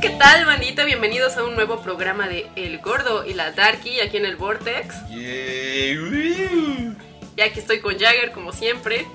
¿qué 0.00 0.10
tal, 0.10 0.46
bandita? 0.46 0.84
Bienvenidos 0.84 1.36
a 1.36 1.44
un 1.44 1.54
nuevo 1.54 1.82
programa 1.82 2.26
de 2.26 2.48
El 2.56 2.78
Gordo 2.78 3.26
y 3.26 3.34
la 3.34 3.52
Darky 3.52 4.00
aquí 4.00 4.16
en 4.16 4.24
el 4.24 4.36
Vortex. 4.36 4.94
Yeah. 5.08 6.94
Y 7.36 7.40
aquí 7.42 7.58
estoy 7.58 7.80
con 7.80 7.98
Jagger, 7.98 8.32
como 8.32 8.52
siempre. 8.54 9.06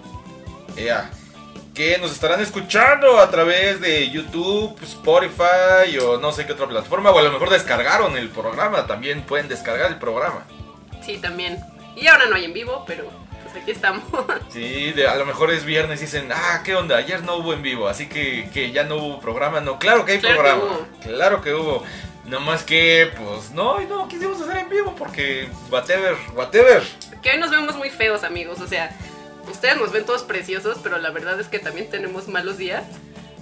Ea, 0.78 1.10
que 1.74 1.98
nos 1.98 2.12
estarán 2.12 2.40
escuchando 2.40 3.20
a 3.20 3.32
través 3.32 3.82
de 3.82 4.12
YouTube, 4.12 4.77
Spotify 4.84 5.98
o 6.04 6.20
no 6.20 6.32
sé 6.32 6.45
qué 6.45 6.54
otra 6.54 6.68
plataforma, 6.68 7.09
o 7.09 7.17
a 7.17 7.23
lo 7.23 7.31
mejor 7.31 7.49
descargaron 7.49 8.16
el 8.16 8.30
programa, 8.30 8.86
también 8.86 9.23
pueden 9.23 9.48
descargar 9.48 9.90
el 9.90 9.98
programa. 9.98 10.45
Sí, 11.04 11.17
también. 11.17 11.58
Y 11.95 12.05
ahora 12.05 12.27
no 12.27 12.36
hay 12.36 12.45
en 12.45 12.54
vivo, 12.54 12.84
pero 12.86 13.09
aquí 13.58 13.72
estamos. 13.72 14.04
Sí, 14.50 14.92
de- 14.94 15.08
a 15.08 15.16
lo 15.16 15.26
mejor 15.26 15.52
es 15.52 15.66
viernes 15.66 16.00
y 16.02 16.05
dicen, 16.05 16.30
ah, 16.34 16.62
¿qué 16.64 16.76
onda? 16.76 16.98
Ayer 16.98 17.24
no 17.24 17.36
hubo 17.38 17.54
en 17.54 17.62
vivo, 17.62 17.88
así 17.90 18.08
que, 18.08 18.50
que 18.54 18.72
ya 18.72 18.84
no 18.84 18.96
hubo 18.96 19.20
programa. 19.20 19.59
No, 19.59 19.80
claro 19.80 20.05
que 20.05 20.13
hay 20.13 20.20
Claro 20.20 20.36
programa. 20.36 20.63
Claro 21.04 21.41
que 21.41 21.54
hubo. 21.54 21.84
No 22.26 22.40
más 22.40 22.63
que, 22.63 23.12
pues, 23.18 23.52
no, 23.52 23.82
y 23.82 23.86
no 23.86 24.08
quisimos 24.08 24.41
hacer 24.41 24.58
en 24.58 24.70
vivo 24.70 24.96
porque, 24.98 25.48
whatever, 25.70 26.16
whatever. 26.34 26.82
que 27.22 27.32
hoy 27.32 27.38
nos 27.38 27.52
vemos 27.52 27.76
muy 27.76 27.90
feos, 27.90 28.23
amigos. 28.23 28.60
O 28.62 28.68
sea, 28.68 28.96
ustedes 29.52 29.77
nos 29.77 29.91
ven 29.91 30.05
todos 30.05 30.24
preciosos, 30.24 30.77
pero 30.82 30.98
la 30.98 31.12
verdad 31.12 31.40
es 31.40 31.48
que 31.48 31.60
también 31.60 31.90
tenemos 31.90 32.27
malos 32.27 32.58
días. 32.58 32.84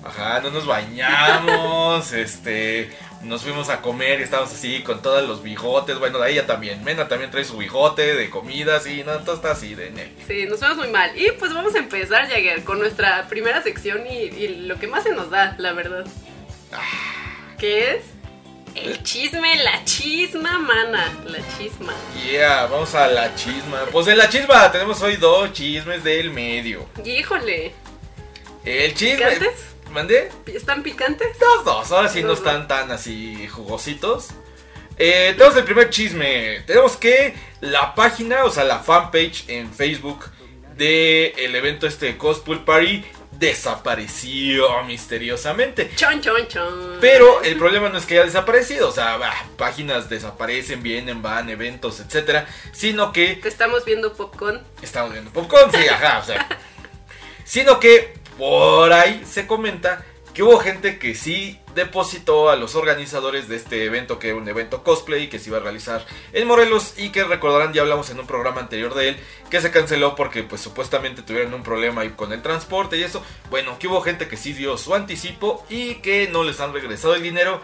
Ajá, 0.04 0.42
no 0.42 0.50
nos 0.50 0.66
bañamos, 0.66 2.12
este, 2.14 2.92
nos 3.24 3.42
fuimos 3.44 3.70
a 3.70 3.82
comer 3.82 4.20
y 4.20 4.24
estábamos 4.24 4.54
así 4.54 4.82
con 4.84 5.02
todos 5.02 5.28
los 5.28 5.42
bigotes. 5.42 5.98
Bueno, 6.00 6.20
de 6.20 6.32
ella 6.32 6.46
también. 6.46 6.84
Mena 6.84 7.08
también 7.08 7.32
trae 7.32 7.46
su 7.46 7.58
bigote 7.58 8.16
de 8.16 8.30
comida, 8.30 8.78
así, 8.78 9.04
no, 9.04 9.18
todo 9.20 9.36
está 9.36 9.52
así 9.52 9.76
de 9.76 9.92
Nel. 9.92 10.12
Sí, 10.28 10.46
nos 10.46 10.60
vemos 10.60 10.78
muy 10.78 10.90
mal. 10.90 11.12
Y 11.20 11.32
pues 11.32 11.54
vamos 11.54 11.76
a 11.76 11.80
empezar, 11.80 12.28
Jagger, 12.28 12.64
con 12.64 12.80
nuestra 12.80 13.28
primera 13.28 13.62
sección 13.64 14.06
y, 14.08 14.16
y 14.16 14.66
lo 14.68 14.78
que 14.80 14.88
más 14.88 15.04
se 15.04 15.12
nos 15.12 15.30
da, 15.30 15.56
la 15.58 15.74
verdad. 15.74 16.06
Que 17.58 17.96
es 17.96 18.04
el 18.76 19.04
chisme, 19.04 19.56
la 19.64 19.84
chisma, 19.86 20.58
mana. 20.58 21.14
La 21.26 21.40
chisma. 21.58 21.94
Yeah, 22.30 22.66
vamos 22.66 22.94
a 22.96 23.08
la 23.08 23.34
chisma. 23.36 23.86
Pues 23.92 24.08
en 24.08 24.18
la 24.18 24.30
chisma 24.30 24.72
tenemos 24.72 25.02
hoy 25.02 25.16
dos 25.18 25.54
chismes 25.54 26.04
del 26.04 26.32
medio. 26.32 26.88
Y 27.04 27.12
híjole, 27.12 27.74
El 28.66 28.94
chisme. 28.96 29.18
¿picantes? 29.18 29.73
¿Mandé? 29.94 30.32
¿Están 30.48 30.82
picantes? 30.82 31.38
Dos, 31.40 31.64
dos. 31.64 31.92
Ahora 31.92 32.10
sí 32.10 32.24
no 32.24 32.34
están 32.34 32.68
tan 32.68 32.90
así 32.90 33.48
jugositos. 33.48 34.30
Eh, 34.98 35.36
tenemos 35.38 35.56
el 35.56 35.64
primer 35.66 35.92
chisme. 35.92 36.62
Tenemos 36.66 36.98
que 36.98 37.36
la 37.62 37.94
página, 37.94 38.44
o 38.46 38.50
sea, 38.50 38.64
la 38.64 38.80
fanpage 38.80 39.48
en 39.50 39.72
Facebook 39.72 40.26
de 40.78 41.28
el 41.38 41.54
evento 41.54 41.86
este 41.86 42.08
de 42.08 42.18
Cosplay 42.18 42.66
Party 42.66 43.06
desapareció 43.34 44.84
misteriosamente. 44.84 45.92
Chon, 45.96 46.22
chon, 46.22 46.48
chon. 46.48 46.98
Pero 47.00 47.44
el 47.44 47.56
problema 47.58 47.90
no 47.90 48.00
es 48.00 48.08
que 48.08 48.16
haya 48.16 48.26
desaparecido, 48.26 48.90
o 48.90 48.92
sea, 48.92 49.18
bah, 49.18 49.46
páginas 49.58 50.10
desaparecen, 50.10 50.82
vienen, 50.82 51.22
van, 51.22 51.50
eventos, 51.50 52.00
etcétera, 52.00 52.48
sino 52.72 53.14
que 53.14 53.36
Te 53.36 53.48
estamos 53.48 53.86
viendo 53.86 54.14
popcorn. 54.14 54.60
Estamos 54.82 55.12
viendo 55.12 55.30
popcorn, 55.30 55.72
sí, 55.72 55.88
ajá, 55.88 56.18
o 56.18 56.26
sea. 56.26 56.48
Sino 57.46 57.80
que 57.80 58.23
por 58.38 58.92
ahí 58.94 59.24
se 59.26 59.48
comenta 59.48 60.04
que 60.34 60.42
hubo 60.42 60.58
gente 60.60 60.98
que 60.98 61.14
sí 61.14 61.60
depositó 61.76 62.50
a 62.50 62.56
los 62.56 62.76
organizadores 62.76 63.48
de 63.48 63.56
este 63.56 63.86
evento, 63.86 64.18
que 64.18 64.30
era 64.30 64.38
un 64.38 64.48
evento 64.48 64.84
cosplay 64.84 65.30
que 65.30 65.38
se 65.38 65.50
iba 65.50 65.58
a 65.58 65.62
realizar 65.62 66.06
en 66.34 66.48
Morelos 66.48 66.96
y 66.98 67.10
que 67.10 67.24
recordarán, 67.24 67.74
ya 67.74 67.82
hablamos 67.82 68.10
en 68.10 68.20
un 68.20 68.26
programa 68.26 68.62
anterior 68.62 68.96
de 68.96 69.10
él, 69.10 69.18
que 69.50 69.62
se 69.62 69.72
canceló 69.72 70.16
porque 70.16 70.44
pues 70.44 70.62
supuestamente 70.62 71.22
tuvieron 71.22 71.54
un 71.54 71.64
problema 71.64 72.02
ahí 72.02 72.10
con 72.10 72.34
el 72.34 72.42
transporte 72.42 72.98
y 72.98 73.04
eso. 73.04 73.24
Bueno, 73.50 73.78
que 73.78 73.88
hubo 73.88 74.02
gente 74.02 74.28
que 74.28 74.38
sí 74.38 74.54
dio 74.54 74.78
su 74.78 74.96
anticipo 74.96 75.64
y 75.70 75.96
que 75.96 76.28
no 76.32 76.44
les 76.44 76.60
han 76.60 76.74
regresado 76.74 77.16
el 77.16 77.22
dinero. 77.22 77.62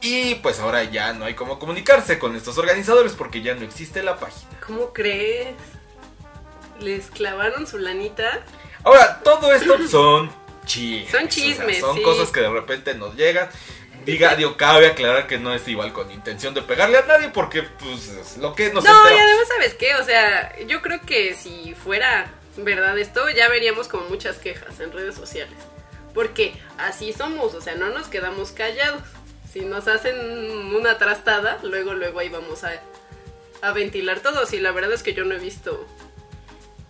Y 0.00 0.36
pues 0.36 0.58
ahora 0.58 0.82
ya 0.84 1.12
no 1.12 1.24
hay 1.24 1.34
cómo 1.34 1.60
comunicarse 1.60 2.18
con 2.18 2.34
estos 2.34 2.58
organizadores 2.58 3.12
porque 3.12 3.40
ya 3.40 3.54
no 3.54 3.62
existe 3.62 4.02
la 4.02 4.18
página. 4.18 4.50
¿Cómo 4.66 4.92
crees? 4.92 5.54
¿Les 6.80 7.08
clavaron 7.10 7.68
su 7.68 7.78
lanita? 7.78 8.44
Ahora, 8.84 9.20
todo 9.22 9.52
esto 9.54 9.76
son 9.88 10.30
chismes. 10.66 11.10
Son 11.10 11.28
chismes, 11.28 11.78
son 11.80 11.96
sí. 11.96 12.02
cosas 12.02 12.30
que 12.30 12.40
de 12.40 12.50
repente 12.50 12.94
nos 12.94 13.14
llegan. 13.14 13.48
Diga, 14.04 14.34
digo, 14.34 14.56
cabe 14.56 14.88
aclarar 14.88 15.28
que 15.28 15.38
no 15.38 15.54
es 15.54 15.66
igual 15.68 15.92
con 15.92 16.10
intención 16.10 16.54
de 16.54 16.62
pegarle 16.62 16.98
a 16.98 17.02
nadie 17.02 17.28
porque, 17.28 17.62
pues, 17.62 18.08
es 18.08 18.36
lo 18.38 18.52
que 18.54 18.72
nos 18.72 18.82
No, 18.82 18.90
y 18.90 18.96
enteramos. 18.96 19.22
además, 19.22 19.48
¿sabes 19.48 19.74
qué? 19.74 19.94
O 19.94 20.04
sea, 20.04 20.58
yo 20.66 20.82
creo 20.82 21.00
que 21.02 21.34
si 21.34 21.74
fuera 21.74 22.26
verdad 22.56 22.98
esto, 22.98 23.28
ya 23.30 23.48
veríamos 23.48 23.86
como 23.86 24.08
muchas 24.08 24.38
quejas 24.38 24.80
en 24.80 24.90
redes 24.90 25.14
sociales. 25.14 25.54
Porque 26.14 26.52
así 26.78 27.12
somos, 27.12 27.54
o 27.54 27.60
sea, 27.60 27.76
no 27.76 27.90
nos 27.90 28.08
quedamos 28.08 28.50
callados. 28.50 29.02
Si 29.52 29.60
nos 29.60 29.86
hacen 29.86 30.16
una 30.74 30.98
trastada, 30.98 31.58
luego, 31.62 31.94
luego 31.94 32.18
ahí 32.18 32.28
vamos 32.28 32.64
a, 32.64 32.72
a 33.60 33.72
ventilar 33.72 34.18
todos. 34.18 34.52
Y 34.52 34.58
la 34.58 34.72
verdad 34.72 34.92
es 34.92 35.04
que 35.04 35.14
yo 35.14 35.24
no 35.24 35.34
he 35.34 35.38
visto 35.38 35.86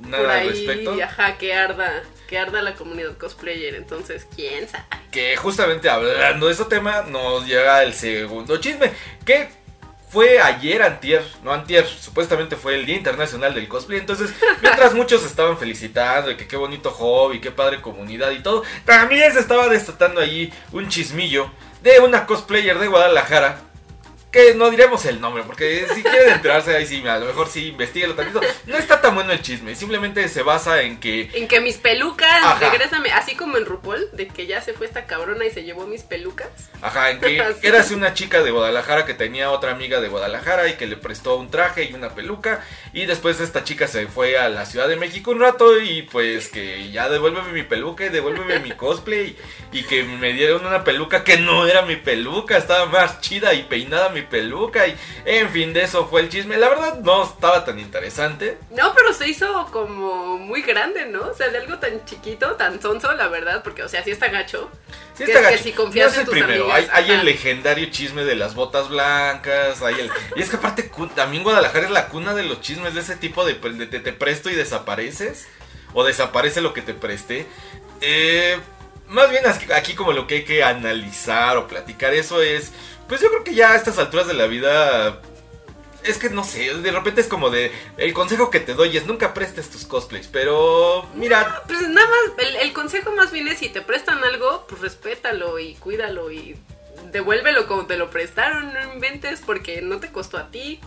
por 0.03 0.11
Nada 0.11 0.41
al 0.41 0.49
respecto. 0.49 0.97
ajá, 1.03 1.39
que 1.39 1.55
arda, 1.55 2.03
que 2.29 2.39
arda 2.39 2.63
la 2.63 2.75
comunidad 2.75 3.17
cosplayer. 3.17 3.75
Entonces, 3.75 4.27
¿quién 4.35 4.69
sabe? 4.69 4.85
Que 5.11 5.37
justamente 5.37 5.89
hablando 5.89 6.47
de 6.47 6.53
ese 6.53 6.65
tema, 6.67 7.03
nos 7.03 7.47
llega 7.47 7.83
el 7.83 7.95
segundo 7.95 8.59
chisme. 8.59 8.93
Que 9.25 9.49
fue 10.09 10.41
ayer, 10.41 10.83
antier, 10.83 11.25
no 11.43 11.53
antier, 11.53 11.87
supuestamente 11.87 12.57
fue 12.57 12.75
el 12.75 12.85
Día 12.85 12.97
Internacional 12.97 13.55
del 13.55 13.67
Cosplay. 13.67 13.99
Entonces, 13.99 14.31
mientras 14.63 14.93
muchos 14.95 15.25
estaban 15.25 15.57
felicitando 15.57 16.31
y 16.31 16.37
que 16.37 16.47
qué 16.47 16.57
bonito 16.57 16.91
hobby, 16.91 17.41
qué 17.41 17.51
padre 17.51 17.81
comunidad 17.81 18.31
y 18.33 18.41
todo, 18.43 18.63
también 18.85 19.33
se 19.33 19.41
estaba 19.41 19.69
desatando 19.69 20.21
allí 20.21 20.53
un 20.73 20.89
chismillo 20.89 21.51
de 21.83 22.01
una 22.01 22.27
cosplayer 22.27 22.79
de 22.79 22.89
Guadalajara. 22.89 23.61
Que 24.33 24.55
no 24.55 24.71
diremos 24.71 25.05
el 25.05 25.21
nombre, 25.21 25.43
porque 25.47 25.87
si 25.95 26.03
quieren 26.03 26.31
enterarse 26.31 26.75
ahí 26.75 26.87
sí, 26.87 27.07
a 27.07 27.19
lo 27.19 27.27
mejor 27.27 27.49
sí 27.49 27.69
investiguenlo 27.69 28.17
tantito. 28.17 28.41
No 28.67 28.79
está 28.79 29.03
tan 29.03 29.15
bueno 29.15 29.31
el 29.31 29.43
chisme, 29.43 29.75
simplemente 29.77 30.27
se 30.29 30.43
basa 30.43 30.81
en 30.81 30.99
que 31.01 31.29
En 31.35 31.47
que 31.49 31.61
mis 31.61 31.77
pelucas, 31.77 32.43
Ajá. 32.43 32.71
regrésame, 32.71 33.13
así 33.13 33.35
como 33.37 33.59
en 33.59 33.67
RuPaul, 33.67 34.09
de 34.15 34.29
que 34.29 34.47
ya 34.47 34.63
se 34.63 34.73
fue 34.73 34.87
esta 34.87 35.05
cabrona 35.05 35.45
y 35.45 35.51
se 35.51 35.65
llevó 35.65 35.87
mis 35.87 36.03
pelucas. 36.03 36.49
Ajá, 36.81 37.11
en 37.11 37.21
que 37.21 37.29
Sí. 37.37 37.39
era 37.67 37.81
así 37.81 37.93
una 37.93 38.15
chica 38.15 38.43
de 38.43 38.51
Guadalajara 38.51 39.05
que 39.05 39.13
tenía 39.13 39.51
otra 39.51 39.73
amiga 39.73 40.01
de 40.01 40.09
Guadalajara 40.09 40.67
y 40.69 40.75
que 40.79 40.87
le 40.87 40.97
prestó 40.97 41.37
un 41.37 41.51
traje 41.51 41.85
y 41.85 41.93
una 41.93 42.15
peluca. 42.15 42.65
Y 42.95 43.05
después 43.05 43.39
esta 43.39 43.65
chica 43.65 43.87
se 43.87 44.07
fue 44.07 44.39
a 44.39 44.49
la 44.49 44.65
Ciudad 44.65 44.89
de 44.89 44.97
México 44.97 45.31
un 45.33 45.41
rato 45.41 45.79
y 45.79 46.03
pues 46.03 46.49
que 46.49 46.91
ya 46.91 47.11
devuélveme 47.11 47.53
mi 47.53 47.65
peluca 47.65 48.07
y 48.07 48.09
devuélveme 48.09 48.61
mi 48.61 48.71
cosplay. 48.73 49.37
Y 49.73 49.83
que 49.83 50.05
me 50.05 50.33
dieron 50.33 50.65
una 50.65 50.85
peluca 50.85 51.23
que 51.23 51.37
no 51.37 51.67
era 51.67 51.83
mi 51.83 51.97
peluca, 51.97 52.57
estaba 52.57 52.87
más 52.87 53.21
chida 53.21 53.53
y 53.53 53.65
peinada 53.65 54.09
mi 54.09 54.22
peluca. 54.23 54.87
Y 54.87 54.97
en 55.25 55.51
fin, 55.51 55.73
de 55.73 55.83
eso 55.85 56.07
fue 56.07 56.21
el 56.23 56.29
chisme. 56.29 56.57
La 56.57 56.69
verdad 56.69 56.99
no 57.01 57.25
estaba 57.25 57.65
tan 57.65 57.79
interesante. 57.79 58.59
No, 58.71 58.95
pero 58.95 59.13
se 59.13 59.29
hizo 59.29 59.69
como 59.73 60.39
muy 60.39 60.63
grande, 60.63 61.07
¿no? 61.07 61.29
O 61.29 61.35
sea, 61.35 61.49
de 61.49 61.59
algo 61.59 61.79
tan 61.79 62.05
chiquito, 62.05 62.53
tan 62.57 62.81
sonso, 62.81 63.13
la 63.15 63.29
verdad, 63.29 63.63
porque, 63.63 63.83
o 63.83 63.89
sea, 63.89 64.03
sí 64.05 64.11
está 64.11 64.29
gacho. 64.29 64.71
Sí 65.17 65.25
Que 65.25 65.33
está 65.33 65.41
es 65.41 65.47
que 65.47 65.53
gacho. 65.53 65.65
si 65.65 65.73
confías 65.73 66.07
no 66.07 66.11
es 66.11 66.15
en 66.15 66.21
el 66.21 66.27
tus 66.27 66.35
primero, 66.35 66.73
amigas, 66.73 66.91
hay, 66.95 67.05
hay 67.05 67.11
el 67.19 67.25
legendario 67.25 67.87
chisme 67.91 68.25
de 68.25 68.35
las 68.35 68.55
botas 68.55 68.89
blancas, 68.89 69.83
hay 69.83 69.95
el... 70.01 70.11
Y 70.37 70.43
es 70.43 70.49
que 70.51 70.57
aparte 70.57 70.91
también 71.15 71.43
Guadalajara 71.43 71.85
es 71.85 71.91
la 71.91 72.09
cuna 72.09 72.35
de 72.35 72.43
los 72.45 72.61
chismes 72.63 72.95
de 72.95 73.01
ese 73.01 73.17
tipo 73.17 73.45
de, 73.45 73.55
de- 73.55 73.87
de 73.87 74.01
te 74.01 74.13
presto 74.13 74.49
y 74.51 74.55
desapareces, 74.55 75.49
o 75.93 76.05
desaparece 76.05 76.61
lo 76.63 76.73
que 76.73 76.81
te 76.83 76.95
presté. 76.95 77.47
Eh, 78.01 78.59
más 79.09 79.31
bien 79.31 79.45
aquí 79.75 79.95
como 79.95 80.13
lo 80.13 80.27
que 80.27 80.37
hay 80.37 80.45
que 80.45 80.65
analizar 80.65 81.57
o 81.59 81.69
platicar 81.69 82.15
eso 82.15 82.41
es, 82.41 82.73
pues 83.13 83.21
yo 83.21 83.29
creo 83.29 83.45
que 83.45 83.55
ya 83.55 83.73
a 83.73 83.77
estas 83.77 83.99
alturas 83.99 84.27
de 84.27 84.33
la 84.33 84.47
vida... 84.47 85.21
Es 86.03 86.17
que 86.17 86.31
no 86.31 86.45
sé, 86.45 86.73
de 86.73 86.91
repente 86.91 87.21
es 87.21 87.29
como 87.29 87.51
de... 87.51 87.71
El 87.99 88.15
consejo 88.15 88.49
que 88.49 88.59
te 88.59 88.73
doy 88.73 88.97
es 88.97 89.05
nunca 89.05 89.35
prestes 89.35 89.69
tus 89.69 89.85
cosplays, 89.85 90.29
pero 90.29 91.07
mira, 91.15 91.63
Pues 91.67 91.87
nada 91.91 92.09
más, 92.09 92.39
el, 92.39 92.57
el 92.57 92.73
consejo 92.73 93.13
más 93.13 93.31
bien 93.31 93.49
es 93.49 93.59
si 93.59 93.69
te 93.69 93.83
prestan 93.83 94.25
algo, 94.25 94.65
pues 94.67 94.81
respétalo 94.81 95.59
y 95.59 95.75
cuídalo 95.75 96.33
y 96.33 96.57
devuélvelo 97.13 97.67
como 97.67 97.85
te 97.85 97.99
lo 97.99 98.09
prestaron, 98.09 98.73
no 98.73 98.95
inventes 98.95 99.43
porque 99.45 99.83
no 99.83 100.01
te 100.01 100.11
costó 100.11 100.39
a 100.39 100.51
ti. 100.51 100.81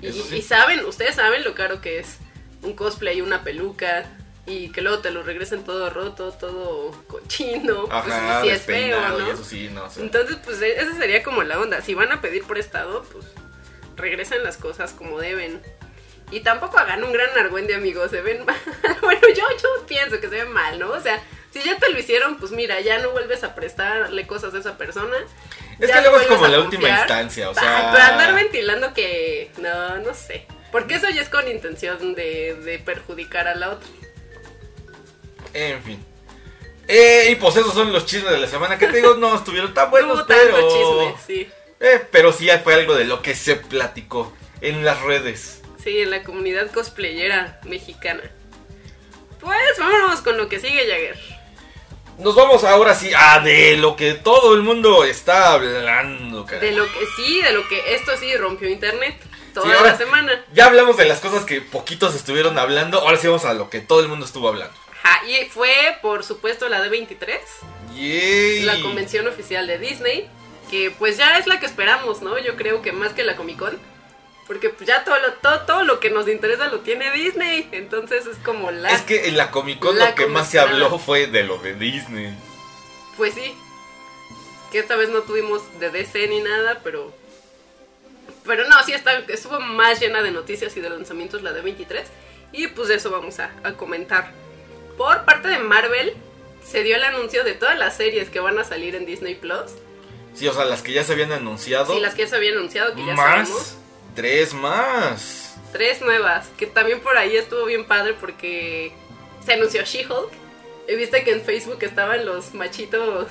Y, 0.00 0.12
sí. 0.12 0.36
y 0.36 0.40
saben, 0.40 0.82
ustedes 0.86 1.16
saben 1.16 1.44
lo 1.44 1.54
caro 1.54 1.82
que 1.82 1.98
es 1.98 2.16
un 2.62 2.72
cosplay, 2.72 3.20
una 3.20 3.44
peluca 3.44 4.10
y 4.46 4.70
que 4.72 4.82
luego 4.82 4.98
te 4.98 5.10
lo 5.10 5.22
regresen 5.22 5.64
todo 5.64 5.88
roto, 5.90 6.32
todo 6.32 6.90
cochino. 7.06 7.86
ajá, 7.90 8.02
pues 8.04 8.42
sí 8.42 8.48
es 8.50 8.62
feo, 8.62 8.76
despeinado 8.76 9.18
¿no? 9.20 9.26
y 9.26 9.30
eso 9.30 9.44
sí, 9.44 9.70
no 9.72 9.88
sé. 9.90 10.02
Entonces, 10.02 10.36
pues 10.44 10.60
e- 10.60 10.80
esa 10.80 10.94
sería 10.96 11.22
como 11.22 11.42
la 11.42 11.58
onda. 11.58 11.80
Si 11.80 11.94
van 11.94 12.12
a 12.12 12.20
pedir 12.20 12.44
prestado, 12.44 13.04
pues 13.04 13.24
regresen 13.96 14.42
las 14.42 14.56
cosas 14.56 14.92
como 14.92 15.18
deben. 15.18 15.62
Y 16.30 16.40
tampoco 16.40 16.78
hagan 16.78 17.04
un 17.04 17.12
gran 17.12 17.30
argüende, 17.38 17.74
amigos. 17.74 18.10
Se 18.10 18.20
ven 18.20 18.44
mal. 18.46 18.56
bueno, 19.02 19.20
yo, 19.28 19.44
yo 19.62 19.86
pienso 19.86 20.20
que 20.20 20.28
se 20.28 20.36
ven 20.36 20.52
mal, 20.52 20.78
¿no? 20.78 20.90
O 20.90 21.00
sea, 21.00 21.22
si 21.50 21.62
ya 21.62 21.78
te 21.78 21.90
lo 21.90 21.98
hicieron, 21.98 22.36
pues 22.38 22.50
mira, 22.52 22.80
ya 22.80 22.98
no 22.98 23.10
vuelves 23.10 23.44
a 23.44 23.54
prestarle 23.54 24.26
cosas 24.26 24.52
a 24.54 24.58
esa 24.58 24.76
persona. 24.76 25.16
Es 25.78 25.90
que 25.90 26.00
luego 26.02 26.18
es 26.20 26.26
como 26.26 26.46
la 26.48 26.60
última 26.60 26.88
instancia, 26.88 27.48
o 27.50 27.54
sea. 27.54 27.90
pero 27.92 28.04
andar 28.04 28.34
ventilando 28.34 28.92
que. 28.94 29.50
No, 29.58 29.96
no 29.98 30.12
sé. 30.14 30.46
Porque 30.70 30.96
eso 30.96 31.08
ya 31.08 31.22
es 31.22 31.28
con 31.28 31.48
intención 31.48 32.14
de, 32.14 32.54
de 32.64 32.78
perjudicar 32.80 33.46
a 33.48 33.54
la 33.54 33.70
otra. 33.70 33.88
En 35.54 35.82
fin. 35.82 36.04
Eh, 36.86 37.28
y 37.30 37.34
pues 37.36 37.56
esos 37.56 37.72
son 37.72 37.92
los 37.92 38.04
chismes 38.04 38.32
de 38.32 38.38
la 38.38 38.46
semana 38.46 38.76
que 38.78 38.86
te 38.88 38.96
digo, 38.98 39.14
no 39.14 39.34
estuvieron 39.34 39.72
tan 39.72 39.90
buenos, 39.90 40.18
Hubo 40.18 40.26
pero... 40.26 40.68
chisme, 40.68 41.14
sí. 41.26 41.48
Eh, 41.80 42.06
pero 42.10 42.32
sí 42.32 42.48
fue 42.62 42.74
algo 42.74 42.94
de 42.94 43.04
lo 43.04 43.22
que 43.22 43.34
se 43.34 43.56
platicó 43.56 44.32
en 44.60 44.84
las 44.84 45.00
redes. 45.02 45.62
Sí, 45.82 46.00
en 46.00 46.10
la 46.10 46.22
comunidad 46.22 46.70
cosplayera 46.70 47.60
mexicana. 47.64 48.22
Pues 49.40 49.78
vámonos 49.78 50.20
con 50.22 50.36
lo 50.36 50.48
que 50.48 50.60
sigue, 50.60 50.86
Jagger. 50.88 51.18
Nos 52.18 52.34
vamos 52.36 52.64
ahora 52.64 52.94
sí 52.94 53.10
a 53.14 53.40
de 53.40 53.76
lo 53.76 53.96
que 53.96 54.14
todo 54.14 54.54
el 54.54 54.62
mundo 54.62 55.04
está 55.04 55.52
hablando, 55.52 56.46
cara. 56.46 56.60
De 56.60 56.70
lo 56.72 56.84
que 56.84 57.00
sí, 57.16 57.42
de 57.42 57.52
lo 57.52 57.66
que 57.68 57.94
esto 57.94 58.12
sí 58.18 58.34
rompió 58.36 58.68
internet 58.68 59.16
toda 59.52 59.66
Sí, 59.66 59.72
ahora- 59.72 59.90
la 59.92 59.98
semana. 59.98 60.44
Ya 60.52 60.66
hablamos 60.66 60.96
de 60.96 61.06
las 61.06 61.18
cosas 61.20 61.44
que 61.44 61.60
poquitos 61.60 62.14
estuvieron 62.14 62.56
hablando, 62.58 63.00
ahora 63.00 63.16
sí 63.18 63.26
vamos 63.26 63.44
a 63.44 63.52
lo 63.54 63.68
que 63.68 63.80
todo 63.80 64.00
el 64.00 64.08
mundo 64.08 64.24
estuvo 64.26 64.48
hablando. 64.48 64.74
Ajá, 65.04 65.26
y 65.26 65.44
fue, 65.46 65.98
por 66.00 66.24
supuesto, 66.24 66.68
la 66.68 66.84
D23, 66.84 67.38
Yay. 67.94 68.62
la 68.62 68.80
convención 68.80 69.26
oficial 69.28 69.66
de 69.66 69.78
Disney, 69.78 70.28
que 70.70 70.90
pues 70.90 71.18
ya 71.18 71.38
es 71.38 71.46
la 71.46 71.60
que 71.60 71.66
esperamos, 71.66 72.22
¿no? 72.22 72.38
Yo 72.38 72.56
creo 72.56 72.80
que 72.80 72.92
más 72.92 73.12
que 73.12 73.22
la 73.22 73.36
Comic 73.36 73.58
Con. 73.58 73.78
Porque 74.46 74.68
pues 74.68 74.86
ya 74.86 75.04
todo 75.04 75.18
lo, 75.18 75.32
todo, 75.34 75.60
todo 75.60 75.84
lo 75.84 76.00
que 76.00 76.10
nos 76.10 76.28
interesa 76.28 76.68
lo 76.68 76.80
tiene 76.80 77.10
Disney. 77.12 77.68
Entonces 77.72 78.26
es 78.26 78.36
como 78.38 78.70
la... 78.70 78.90
Es 78.90 79.02
que 79.02 79.28
en 79.28 79.38
la 79.38 79.50
Comic 79.50 79.78
Con 79.78 79.98
La 79.98 80.10
lo 80.10 80.14
que 80.14 80.26
más 80.26 80.50
se 80.50 80.58
habló 80.58 80.98
fue 80.98 81.26
de 81.26 81.44
lo 81.44 81.58
de 81.58 81.74
Disney. 81.74 82.34
Pues 83.16 83.34
sí. 83.34 83.54
Que 84.70 84.80
esta 84.80 84.96
vez 84.96 85.08
no 85.08 85.22
tuvimos 85.22 85.62
de 85.80 85.90
DC 85.90 86.28
ni 86.28 86.40
nada, 86.40 86.80
pero. 86.82 87.14
Pero 88.44 88.68
no, 88.68 88.82
sí 88.82 88.92
está, 88.92 89.18
estuvo 89.28 89.60
más 89.60 90.00
llena 90.00 90.20
de 90.22 90.30
noticias 90.30 90.76
y 90.76 90.80
de 90.80 90.90
lanzamientos 90.90 91.42
la 91.42 91.52
de 91.52 91.62
23. 91.62 92.06
Y 92.52 92.66
pues 92.68 92.88
de 92.88 92.96
eso 92.96 93.10
vamos 93.10 93.38
a, 93.38 93.50
a 93.62 93.72
comentar. 93.74 94.43
Por 94.96 95.24
parte 95.24 95.48
de 95.48 95.58
Marvel, 95.58 96.14
se 96.64 96.82
dio 96.82 96.96
el 96.96 97.04
anuncio 97.04 97.44
de 97.44 97.54
todas 97.54 97.78
las 97.78 97.96
series 97.96 98.30
que 98.30 98.40
van 98.40 98.58
a 98.58 98.64
salir 98.64 98.94
en 98.94 99.06
Disney 99.06 99.34
Plus. 99.34 99.72
Sí, 100.34 100.48
o 100.48 100.52
sea, 100.52 100.64
las 100.64 100.82
que 100.82 100.92
ya 100.92 101.04
se 101.04 101.12
habían 101.12 101.32
anunciado. 101.32 101.92
Sí, 101.94 102.00
las 102.00 102.14
que 102.14 102.22
ya 102.22 102.28
se 102.28 102.36
habían 102.36 102.54
anunciado, 102.58 102.94
que 102.94 103.04
ya 103.06 103.14
más. 103.14 103.48
sabemos. 103.48 103.76
Tres 104.14 104.54
más. 104.54 105.56
Tres 105.72 106.00
nuevas, 106.00 106.48
que 106.56 106.66
también 106.66 107.00
por 107.00 107.16
ahí 107.16 107.36
estuvo 107.36 107.64
bien 107.66 107.84
padre 107.84 108.14
porque 108.14 108.92
se 109.44 109.54
anunció 109.54 109.82
She-Hulk. 109.82 110.30
Y 110.86 110.96
viste 110.96 111.24
que 111.24 111.32
en 111.32 111.40
Facebook 111.42 111.78
estaban 111.80 112.26
los 112.26 112.52
machitos 112.52 113.28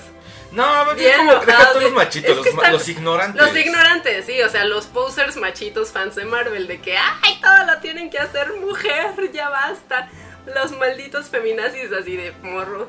No, 0.52 0.96
bien 0.96 1.18
como 1.18 1.36
deja 1.36 1.68
todos 1.70 1.84
los 1.84 1.92
machitos, 1.92 2.32
es 2.32 2.36
los, 2.38 2.44
que 2.44 2.50
están- 2.50 2.72
los 2.74 2.88
ignorantes. 2.90 3.42
Los 3.42 3.56
ignorantes, 3.56 4.26
sí, 4.26 4.42
o 4.42 4.50
sea, 4.50 4.66
los 4.66 4.88
posers 4.88 5.36
machitos 5.38 5.92
fans 5.92 6.16
de 6.16 6.26
Marvel, 6.26 6.68
de 6.68 6.82
que, 6.82 6.98
ay, 6.98 7.40
todo 7.42 7.66
lo 7.72 7.80
tienen 7.80 8.10
que 8.10 8.18
hacer 8.18 8.54
mujer, 8.60 9.32
ya 9.34 9.50
basta. 9.50 10.10
Los 10.46 10.72
malditos 10.74 11.28
feminazis 11.28 11.92
así 11.92 12.16
de 12.18 12.32
morros. 12.42 12.88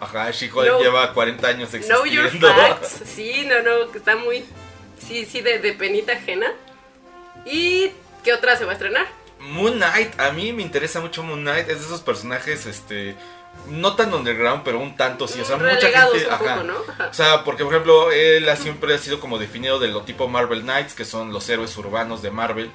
Ajá, 0.00 0.30
She-Hulk 0.30 0.66
No. 0.66 0.80
lleva 0.80 1.12
40 1.12 1.46
años 1.48 1.70
Know 1.70 2.04
your 2.06 2.26
existiendo. 2.26 2.48
facts. 2.60 3.02
Sí, 3.04 3.46
no, 3.48 3.62
no, 3.62 3.90
que 3.92 3.98
está 3.98 4.16
muy, 4.16 4.44
sí, 4.98 5.24
sí, 5.26 5.40
de, 5.40 5.58
de 5.58 5.72
penita 5.74 6.12
ajena. 6.12 6.52
¿Y 7.44 7.90
qué 8.24 8.32
otra 8.32 8.56
se 8.56 8.64
va 8.64 8.70
a 8.72 8.74
estrenar? 8.74 9.06
Moon 9.40 9.74
Knight, 9.74 10.18
a 10.20 10.30
mí 10.30 10.52
me 10.52 10.62
interesa 10.62 11.00
mucho 11.00 11.22
Moon 11.22 11.40
Knight, 11.42 11.68
es 11.68 11.80
de 11.80 11.86
esos 11.86 12.00
personajes, 12.00 12.66
este, 12.66 13.16
no 13.68 13.96
tan 13.96 14.14
underground, 14.14 14.62
pero 14.64 14.78
un 14.78 14.96
tanto 14.96 15.26
sí, 15.26 15.40
o 15.40 15.44
sea, 15.44 15.56
mucha 15.56 15.74
gente, 15.80 16.26
un 16.26 16.32
ajá. 16.32 16.38
poco, 16.54 16.62
¿no? 16.64 16.74
Ajá. 16.88 17.08
O 17.10 17.14
sea, 17.14 17.44
porque 17.44 17.64
por 17.64 17.72
ejemplo, 17.72 18.12
él 18.12 18.48
ha 18.48 18.54
siempre 18.56 18.94
ha 18.94 18.98
sido 18.98 19.18
como 19.18 19.38
definido 19.38 19.78
de 19.80 19.88
lo 19.88 20.02
tipo 20.02 20.28
Marvel 20.28 20.62
Knights, 20.62 20.94
que 20.94 21.04
son 21.04 21.32
los 21.32 21.48
héroes 21.48 21.76
urbanos 21.76 22.22
de 22.22 22.30
Marvel, 22.30 22.70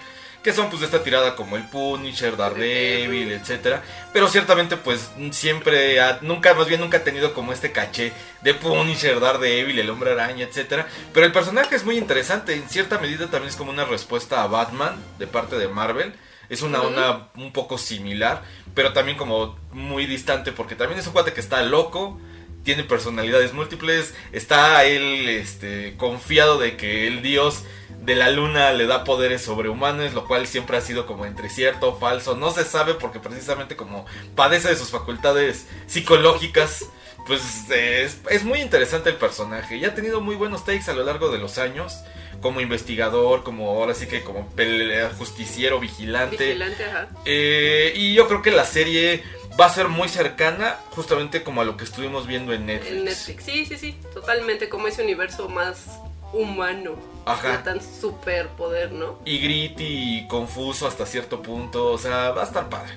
que 0.48 0.54
son 0.54 0.70
pues 0.70 0.80
de 0.80 0.86
esta 0.86 1.04
tirada 1.04 1.36
como 1.36 1.58
el 1.58 1.64
Punisher, 1.64 2.38
Daredevil, 2.38 3.34
etcétera, 3.34 3.84
pero 4.14 4.30
ciertamente 4.30 4.78
pues 4.78 5.10
siempre 5.32 6.00
ha- 6.00 6.20
nunca 6.22 6.54
más 6.54 6.68
bien 6.68 6.80
nunca 6.80 7.00
ha 7.00 7.04
tenido 7.04 7.34
como 7.34 7.52
este 7.52 7.74
caché 7.74 8.14
de 8.44 8.54
Punisher, 8.54 9.20
Daredevil, 9.20 9.78
el 9.78 9.90
Hombre 9.90 10.14
Araña, 10.14 10.46
etcétera, 10.46 10.88
pero 11.14 11.26
el 11.26 11.34
personaje 11.34 11.76
es 11.76 11.84
muy 11.84 11.98
interesante, 11.98 12.54
en 12.54 12.70
cierta 12.70 12.98
medida 12.98 13.26
también 13.30 13.50
es 13.50 13.58
como 13.58 13.72
una 13.72 13.84
respuesta 13.84 14.42
a 14.42 14.48
Batman 14.48 14.96
de 15.20 15.28
parte 15.28 15.58
de 15.58 15.68
Marvel. 15.68 16.14
Es 16.48 16.62
una 16.62 16.82
onda 16.82 17.30
un 17.36 17.52
poco 17.52 17.78
similar, 17.78 18.42
pero 18.74 18.94
también 18.94 19.18
como 19.18 19.60
muy 19.74 20.06
distante, 20.06 20.54
porque 20.54 20.76
también 20.76 20.98
es 20.98 21.08
un 21.08 21.12
cuate 21.12 21.34
que 21.34 21.42
está 21.42 21.62
loco, 21.62 22.22
tiene 22.64 22.86
personalidades 22.86 23.52
múltiples, 23.52 24.14
está 24.32 24.86
él 24.86 25.28
este, 25.28 25.96
confiado 25.98 26.58
de 26.58 26.78
que 26.78 27.06
el 27.08 27.22
dios 27.22 27.64
de 28.02 28.16
la 28.16 28.30
luna 28.32 28.72
le 28.74 28.86
da 28.88 29.04
poderes 29.04 29.42
sobrehumanos, 29.42 30.14
lo 30.14 30.26
cual 30.28 30.48
siempre 30.48 30.78
ha 30.78 30.82
sido 30.82 31.06
como 31.06 31.26
entre 31.26 31.50
cierto 31.50 31.90
o 31.90 32.00
falso, 32.00 32.36
no 32.38 32.52
se 32.52 32.64
sabe 32.64 32.94
porque 32.94 33.20
precisamente 33.20 33.76
como 33.76 34.06
padece 34.36 34.70
de 34.70 34.76
sus 34.78 34.90
facultades 34.90 35.68
psicológicas, 35.88 36.86
pues 37.26 37.70
es, 37.70 38.20
es 38.30 38.44
muy 38.46 38.62
interesante 38.62 39.10
el 39.10 39.16
personaje 39.18 39.76
y 39.76 39.84
ha 39.86 39.94
tenido 39.94 40.22
muy 40.22 40.36
buenos 40.36 40.64
takes 40.64 40.90
a 40.90 40.94
lo 40.94 41.04
largo 41.04 41.30
de 41.30 41.38
los 41.40 41.58
años. 41.58 41.94
Como 42.40 42.62
investigador, 42.62 43.44
como 43.44 43.68
ahora 43.68 43.96
sí 43.96 44.06
que 44.06 44.24
como 44.24 44.48
pelea- 44.52 45.10
justiciero, 45.18 45.80
vigilante. 45.80 46.38
Vigilante, 46.50 46.86
ajá. 46.86 47.08
Eh, 47.26 47.94
y 47.96 48.14
yo 48.14 48.28
creo 48.28 48.44
que 48.44 48.52
la 48.52 48.64
serie 48.64 49.24
va 49.60 49.66
a 49.66 49.70
ser 49.74 49.88
muy 49.88 50.08
cercana 50.08 50.78
justamente 50.92 51.42
como 51.42 51.62
a 51.62 51.66
lo 51.66 51.78
que 51.78 51.84
estuvimos 51.84 52.28
viendo 52.28 52.54
en 52.54 52.68
Netflix. 52.68 52.96
En 52.96 53.06
Netflix, 53.06 53.44
sí, 53.44 53.66
sí, 53.66 53.76
sí, 53.76 53.98
totalmente, 54.14 54.70
como 54.70 54.88
ese 54.88 55.02
universo 55.02 55.50
más 55.50 55.88
humano. 56.32 56.96
Ajá. 57.33 57.53
No 57.53 57.63
tan 57.63 57.79
superpoder, 57.81 58.91
¿no? 58.91 59.19
Y 59.25 59.39
gritty 59.39 60.19
y 60.19 60.27
confuso 60.27 60.88
hasta 60.88 61.06
cierto 61.06 61.41
punto, 61.41 61.91
o 61.91 61.97
sea, 61.97 62.31
va 62.31 62.41
a 62.41 62.45
estar 62.45 62.69
padre. 62.69 62.94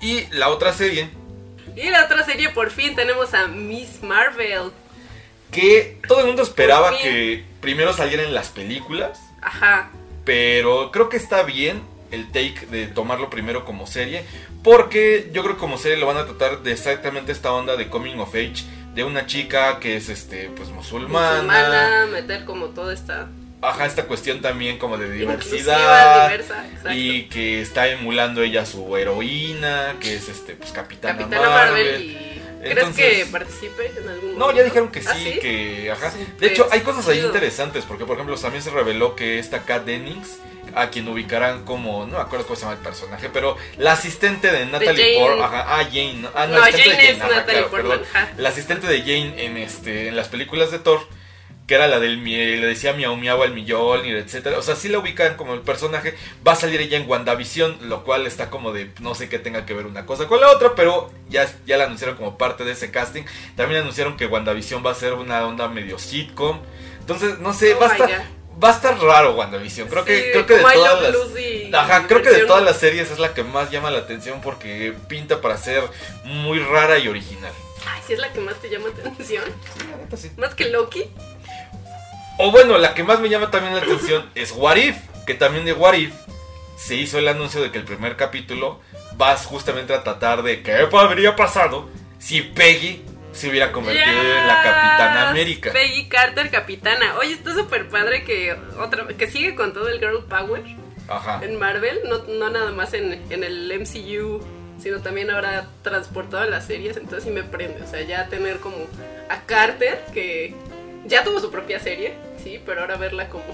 Y 0.00 0.26
la 0.32 0.48
otra 0.48 0.72
serie, 0.72 1.10
Y 1.76 1.88
la 1.90 2.04
otra 2.04 2.24
serie, 2.24 2.50
por 2.50 2.70
fin, 2.70 2.94
tenemos 2.94 3.32
a 3.34 3.46
Miss 3.48 4.02
Marvel. 4.02 4.70
que 5.50 5.98
todo 6.08 6.20
el 6.20 6.26
mundo 6.26 6.42
esperaba 6.42 6.96
que 6.98 7.44
primero 7.60 7.92
salieran 7.92 8.32
las 8.34 8.48
películas, 8.48 9.20
Ajá. 9.42 9.90
pero 10.24 10.90
creo 10.90 11.08
que 11.08 11.16
está 11.18 11.42
bien 11.42 11.82
el 12.10 12.26
take 12.28 12.66
de 12.70 12.86
tomarlo 12.88 13.30
primero 13.30 13.64
como 13.64 13.86
serie, 13.86 14.24
porque 14.62 15.30
yo 15.32 15.42
creo 15.42 15.54
que 15.54 15.60
como 15.60 15.78
serie 15.78 15.96
lo 15.98 16.06
van 16.06 16.16
a 16.18 16.24
tratar 16.26 16.62
de 16.62 16.72
exactamente 16.72 17.32
esta 17.32 17.52
onda 17.52 17.76
de 17.76 17.88
coming 17.88 18.18
of 18.18 18.34
age, 18.34 18.64
de 18.94 19.04
una 19.04 19.26
chica 19.26 19.78
que 19.78 19.96
es 19.96 20.08
este 20.08 20.50
pues 20.56 20.68
musulmana, 20.70 21.36
Musulmana, 21.42 22.06
meter 22.12 22.44
como 22.44 22.66
toda 22.68 22.92
esta 22.92 23.28
Ajá, 23.62 23.86
esta 23.86 24.04
cuestión 24.04 24.40
también 24.42 24.76
como 24.78 24.98
de 24.98 25.10
diversidad. 25.10 26.28
diversa. 26.30 26.64
Y 26.94 27.24
que 27.24 27.60
está 27.62 27.88
emulando 27.88 28.42
ella 28.42 28.62
a 28.62 28.66
su 28.66 28.96
heroína, 28.96 29.96
que 30.00 30.14
es 30.16 30.28
este, 30.28 30.54
pues 30.54 30.72
Capitana, 30.72 31.18
Capitana 31.18 31.48
Marvel. 31.48 31.84
Marvel. 31.86 32.02
y 32.02 32.32
¿Crees 32.62 32.76
Entonces- 32.78 33.18
que 33.18 33.26
participe 33.26 33.86
en 33.98 34.08
algún 34.08 34.32
No, 34.34 34.38
momento? 34.38 34.56
ya 34.58 34.62
dijeron 34.64 34.88
que 34.92 35.00
sí, 35.00 35.08
¿Ah, 35.10 35.14
sí? 35.16 35.38
que 35.40 35.90
ajá. 35.90 36.12
De 36.38 36.46
hecho, 36.46 36.68
hay 36.70 36.80
cosas 36.80 37.08
ahí 37.08 37.18
interesantes, 37.20 37.84
porque 37.84 38.04
por 38.04 38.14
ejemplo 38.14 38.36
también 38.36 38.62
se 38.62 38.70
reveló 38.70 39.16
que 39.16 39.40
esta 39.40 39.64
Kat 39.64 39.84
Dennings, 39.84 40.38
a 40.74 40.88
quien 40.90 41.08
ubicarán 41.08 41.64
como, 41.64 42.06
no 42.06 42.16
me 42.18 42.22
acuerdo 42.22 42.46
cómo 42.46 42.54
se 42.56 42.62
llama 42.62 42.74
el 42.74 42.80
personaje, 42.82 43.28
pero 43.32 43.56
la 43.78 43.92
asistente 43.92 44.50
de 44.52 44.66
Natalie 44.66 45.14
Jane. 45.16 45.26
Portman, 45.26 45.44
ajá, 45.54 45.64
ah, 45.80 45.84
Jane, 45.84 46.14
¿no? 46.14 46.30
ah, 46.34 46.46
No, 46.46 46.62
asistente 46.62 46.90
Jane 46.90 47.02
de 47.02 47.10
es 47.10 47.20
ajá, 47.20 47.28
Natalie 47.30 47.52
claro, 47.52 47.70
Portman, 47.70 48.00
ajá. 48.14 48.30
La 48.38 48.48
asistente 48.50 48.86
de 48.86 49.00
Jane 49.00 49.44
en 49.44 49.56
este 49.56 50.08
en 50.08 50.16
las 50.16 50.28
películas 50.28 50.70
de 50.70 50.78
Thor, 50.78 51.00
que 51.72 51.76
era 51.76 51.88
la 51.88 52.00
del 52.00 52.18
mi- 52.18 52.36
le 52.36 52.66
decía 52.66 52.92
miau 52.92 53.16
miau 53.16 53.42
al 53.42 53.54
millón, 53.54 54.04
etcétera. 54.04 54.58
O 54.58 54.62
sea, 54.62 54.76
sí 54.76 54.90
la 54.90 54.98
ubican 54.98 55.36
como 55.38 55.54
el 55.54 55.62
personaje. 55.62 56.14
Va 56.46 56.52
a 56.52 56.54
salir 56.54 56.78
ella 56.82 56.98
en 56.98 57.08
WandaVision, 57.08 57.88
lo 57.88 58.04
cual 58.04 58.26
está 58.26 58.50
como 58.50 58.72
de 58.72 58.90
no 59.00 59.14
sé 59.14 59.30
qué 59.30 59.38
tenga 59.38 59.64
que 59.64 59.72
ver 59.72 59.86
una 59.86 60.04
cosa 60.04 60.28
con 60.28 60.38
la 60.38 60.50
otra, 60.50 60.74
pero 60.74 61.10
ya, 61.30 61.50
ya 61.64 61.78
la 61.78 61.84
anunciaron 61.84 62.16
como 62.18 62.36
parte 62.36 62.64
de 62.64 62.72
ese 62.72 62.90
casting. 62.90 63.22
También 63.56 63.80
anunciaron 63.80 64.18
que 64.18 64.26
WandaVision 64.26 64.84
va 64.84 64.90
a 64.90 64.94
ser 64.94 65.14
una 65.14 65.46
onda 65.46 65.66
medio 65.68 65.98
sitcom. 65.98 66.60
Entonces, 67.00 67.38
no 67.38 67.54
sé, 67.54 67.72
Oh 67.72 67.80
va 67.80 67.86
a 67.86 67.88
my 67.88 67.92
estar 68.02 68.08
God. 68.10 68.62
va 68.62 68.68
a 68.68 68.72
estar 68.72 69.00
raro 69.00 69.34
WandaVision. 69.34 69.88
Creo 69.88 70.04
que 70.04 70.30
creo 70.32 70.44
que 70.46 70.54
de 70.56 70.62
todas 70.62 71.02
las 71.02 71.84
Ajá, 71.84 72.06
creo 72.06 72.20
que 72.20 72.30
de 72.32 72.44
todas 72.44 72.62
las 72.64 72.76
series 72.76 73.10
es 73.10 73.18
la 73.18 73.32
que 73.32 73.44
más 73.44 73.70
llama 73.70 73.90
la 73.90 74.00
atención 74.00 74.42
porque 74.42 74.92
pinta 75.08 75.40
para 75.40 75.56
ser 75.56 75.82
muy 76.24 76.58
rara 76.58 76.98
y 76.98 77.08
original. 77.08 77.52
Ay, 77.86 78.00
sí 78.06 78.12
es 78.12 78.18
la 78.18 78.30
que 78.30 78.40
más 78.40 78.56
te 78.56 78.68
llama 78.68 78.88
atención. 78.90 79.44
Sí, 79.46 79.86
la 79.90 79.96
neta 79.96 80.16
sí. 80.18 80.30
Más 80.36 80.54
que 80.54 80.66
Loki. 80.66 81.06
O 82.38 82.50
bueno, 82.50 82.78
la 82.78 82.94
que 82.94 83.04
más 83.04 83.20
me 83.20 83.28
llama 83.28 83.50
también 83.50 83.74
la 83.74 83.82
atención 83.82 84.28
es 84.34 84.52
What 84.52 84.76
If, 84.76 84.96
que 85.26 85.34
también 85.34 85.64
de 85.64 85.72
What 85.72 85.94
If 85.94 86.14
se 86.76 86.96
hizo 86.96 87.18
el 87.18 87.28
anuncio 87.28 87.62
de 87.62 87.70
que 87.70 87.78
el 87.78 87.84
primer 87.84 88.16
capítulo 88.16 88.80
vas 89.16 89.46
justamente 89.46 89.94
a 89.94 90.02
tratar 90.02 90.42
de 90.42 90.62
qué 90.62 90.88
habría 90.92 91.36
pasado 91.36 91.88
si 92.18 92.42
Peggy 92.42 93.04
se 93.32 93.48
hubiera 93.48 93.72
convertido 93.72 94.20
en 94.20 94.46
la 94.46 94.62
Capitana 94.62 95.30
América. 95.30 95.72
Peggy 95.72 96.08
Carter, 96.08 96.50
capitana. 96.50 97.16
Oye, 97.18 97.32
está 97.32 97.54
súper 97.54 97.88
padre 97.88 98.24
que 98.24 98.56
otra 98.78 99.06
que 99.08 99.30
sigue 99.30 99.54
con 99.54 99.72
todo 99.72 99.88
el 99.88 99.98
girl 99.98 100.24
power 100.24 100.62
Ajá. 101.08 101.40
en 101.42 101.58
Marvel, 101.58 102.00
no, 102.08 102.18
no 102.24 102.50
nada 102.50 102.72
más 102.72 102.94
en, 102.94 103.22
en 103.30 103.44
el 103.44 103.72
MCU, 103.80 104.44
sino 104.78 105.00
también 105.00 105.30
ahora 105.30 105.68
transportado 105.82 106.42
a 106.42 106.46
las 106.46 106.66
series, 106.66 106.96
entonces 106.96 107.24
sí 107.24 107.30
me 107.30 107.42
prende, 107.42 107.82
o 107.82 107.86
sea, 107.86 108.02
ya 108.02 108.28
tener 108.28 108.58
como 108.58 108.76
a 109.28 109.40
Carter, 109.42 110.04
que 110.12 110.54
ya 111.06 111.24
tuvo 111.24 111.40
su 111.40 111.50
propia 111.50 111.78
serie, 111.80 112.14
sí, 112.42 112.60
pero 112.64 112.80
ahora 112.82 112.96
verla 112.96 113.28
como 113.28 113.44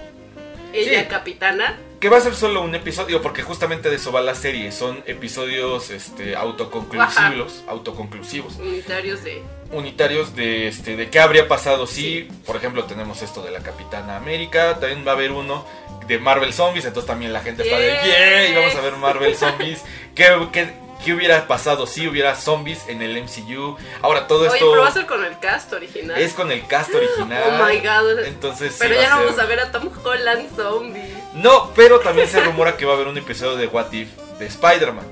ella 0.72 1.00
Sí. 1.02 1.06
capitana, 1.08 1.78
Que 1.98 2.08
va 2.08 2.18
a 2.18 2.20
ser 2.20 2.34
solo 2.34 2.60
un 2.62 2.74
episodio, 2.74 3.20
porque 3.22 3.42
justamente 3.42 3.90
de 3.90 3.96
eso 3.96 4.12
va 4.12 4.20
la 4.20 4.34
serie. 4.36 4.70
Son 4.70 5.02
episodios 5.06 5.90
este, 5.90 6.36
autoconclusivos. 6.36 7.64
Autoconclusivos. 7.66 8.56
Unitarios 8.56 9.24
de. 9.24 9.42
Unitarios 9.72 10.36
de 10.36 10.68
este. 10.68 10.96
de 10.96 11.10
qué 11.10 11.18
habría 11.20 11.48
pasado 11.48 11.86
si. 11.88 12.28
Por 12.46 12.54
ejemplo, 12.56 12.84
tenemos 12.84 13.22
esto 13.22 13.42
de 13.42 13.50
la 13.50 13.60
Capitana 13.60 14.16
América. 14.16 14.78
También 14.78 15.04
va 15.06 15.12
a 15.12 15.14
haber 15.14 15.32
uno 15.32 15.66
de 16.06 16.18
Marvel 16.18 16.52
Zombies. 16.52 16.84
Entonces 16.84 17.08
también 17.08 17.32
la 17.32 17.40
gente 17.40 17.64
está 17.64 17.78
de 17.78 17.90
Yes. 17.90 18.04
¡Yay! 18.06 18.54
Vamos 18.54 18.74
a 18.76 18.80
ver 18.80 18.92
Marvel 18.96 19.34
Zombies. 19.36 19.82
¿Qué, 20.14 20.26
qué, 20.52 20.68
qué 21.04 21.12
hubiera 21.14 21.46
pasado 21.46 21.86
si 21.86 22.06
hubiera 22.08 22.34
zombies 22.34 22.86
en 22.88 23.02
el 23.02 23.22
MCU? 23.22 23.76
Ahora 24.02 24.26
todo 24.26 24.40
Oye, 24.40 24.54
esto 24.54 24.70
pero 24.70 24.82
va 24.82 24.88
a 24.88 24.92
ser 24.92 25.06
con 25.06 25.24
el 25.24 25.38
cast 25.38 25.72
original. 25.72 26.20
es 26.20 26.32
con 26.32 26.50
el 26.52 26.66
cast 26.66 26.94
original. 26.94 27.42
Oh 27.60 27.64
my 27.66 27.78
god. 27.78 28.24
Entonces 28.24 28.72
sí 28.72 28.78
pero 28.80 28.94
ya 28.94 29.10
no 29.10 29.16
ser- 29.18 29.24
vamos 29.26 29.40
a 29.40 29.44
ver 29.46 29.60
a 29.60 29.70
Tom 29.72 29.88
Holland 30.04 30.48
zombie. 30.56 31.14
No, 31.34 31.72
pero 31.74 32.00
también 32.00 32.28
se 32.28 32.40
rumora 32.40 32.76
que 32.76 32.84
va 32.84 32.92
a 32.92 32.94
haber 32.96 33.08
un 33.08 33.18
episodio 33.18 33.56
de 33.56 33.66
What 33.66 33.92
If 33.92 34.08
de 34.38 34.46
Spider-Man 34.46 35.06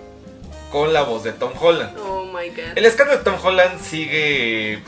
con 0.71 0.93
la 0.93 1.03
voz 1.03 1.23
de 1.25 1.33
Tom 1.33 1.53
Holland. 1.59 1.97
Oh 1.99 2.25
my 2.25 2.49
god. 2.51 2.77
El 2.77 2.85
escándalo 2.85 3.19
de 3.19 3.25
Tom 3.25 3.37
Holland 3.43 3.81
sigue 3.83 4.83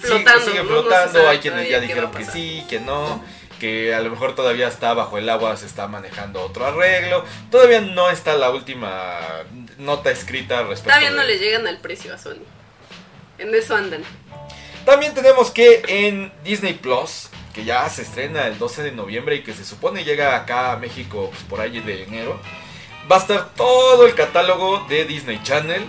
Flotando, 0.00 0.40
sigue, 0.44 0.52
sigue 0.52 0.62
¿no? 0.64 0.70
No 0.70 0.82
se 0.82 0.88
flotando. 0.88 1.28
Hay 1.28 1.38
quienes 1.38 1.68
ya 1.68 1.80
dijeron 1.80 2.10
que 2.12 2.24
sí, 2.24 2.64
que 2.68 2.80
no, 2.80 3.22
que 3.58 3.94
a 3.94 4.00
lo 4.00 4.10
mejor 4.10 4.34
todavía 4.34 4.68
está 4.68 4.94
bajo 4.94 5.18
el 5.18 5.28
agua, 5.28 5.56
se 5.56 5.66
está 5.66 5.88
manejando 5.88 6.40
otro 6.42 6.64
arreglo. 6.66 7.24
Todavía 7.50 7.80
no 7.80 8.08
está 8.10 8.34
la 8.36 8.50
última 8.50 9.18
nota 9.78 10.10
escrita 10.10 10.62
respecto. 10.62 10.90
Todavía 10.90 11.10
no 11.10 11.22
de- 11.22 11.28
le 11.28 11.38
llegan 11.38 11.66
al 11.66 11.78
precio 11.80 12.14
a 12.14 12.18
Sony. 12.18 12.42
En 13.38 13.54
eso 13.54 13.74
andan. 13.76 14.02
También 14.84 15.14
tenemos 15.14 15.50
que 15.50 15.82
en 15.86 16.32
Disney 16.44 16.74
Plus, 16.74 17.28
que 17.52 17.64
ya 17.64 17.88
se 17.88 18.02
estrena 18.02 18.46
el 18.46 18.58
12 18.58 18.82
de 18.82 18.92
noviembre 18.92 19.36
y 19.36 19.42
que 19.42 19.52
se 19.52 19.64
supone 19.64 20.04
llega 20.04 20.34
acá 20.36 20.72
a 20.72 20.76
México 20.76 21.28
pues, 21.30 21.42
por 21.44 21.60
ahí 21.60 21.80
de 21.80 22.04
enero, 22.04 22.40
va 23.10 23.16
a 23.16 23.18
estar 23.20 23.50
todo 23.54 24.06
el 24.06 24.14
catálogo 24.14 24.86
de 24.88 25.04
Disney 25.04 25.40
Channel. 25.42 25.82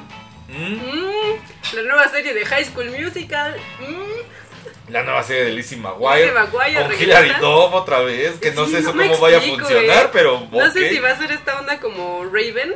¿Mm? 0.47 0.73
Mm, 0.73 1.75
la 1.75 1.81
nueva 1.83 2.07
serie 2.09 2.33
de 2.33 2.43
High 2.45 2.65
School 2.65 2.89
Musical. 2.91 3.55
Mm, 3.79 4.48
La 4.89 5.03
nueva 5.03 5.23
serie 5.23 5.45
de 5.45 5.51
Lizzie 5.51 5.77
McGuire. 5.77 6.25
Lizzie 6.25 6.39
McGuire 6.39 6.83
con. 6.87 7.01
Hilary 7.01 7.29
Duff 7.39 7.73
otra 7.73 7.99
vez, 7.99 8.37
que 8.39 8.51
no 8.51 8.65
Sí, 8.65 8.71
sé 8.73 8.79
eso 8.79 8.91
cómo 8.93 9.17
vaya 9.19 9.37
a 9.37 9.41
funcionar, 9.41 10.05
¿eh? 10.05 10.09
pero 10.11 10.47
No 10.51 10.71
sé 10.71 10.89
si 10.89 10.99
va 10.99 11.11
a 11.11 11.17
ser 11.17 11.31
esta 11.31 11.59
onda 11.59 11.79
como 11.79 12.23
Raven, 12.25 12.75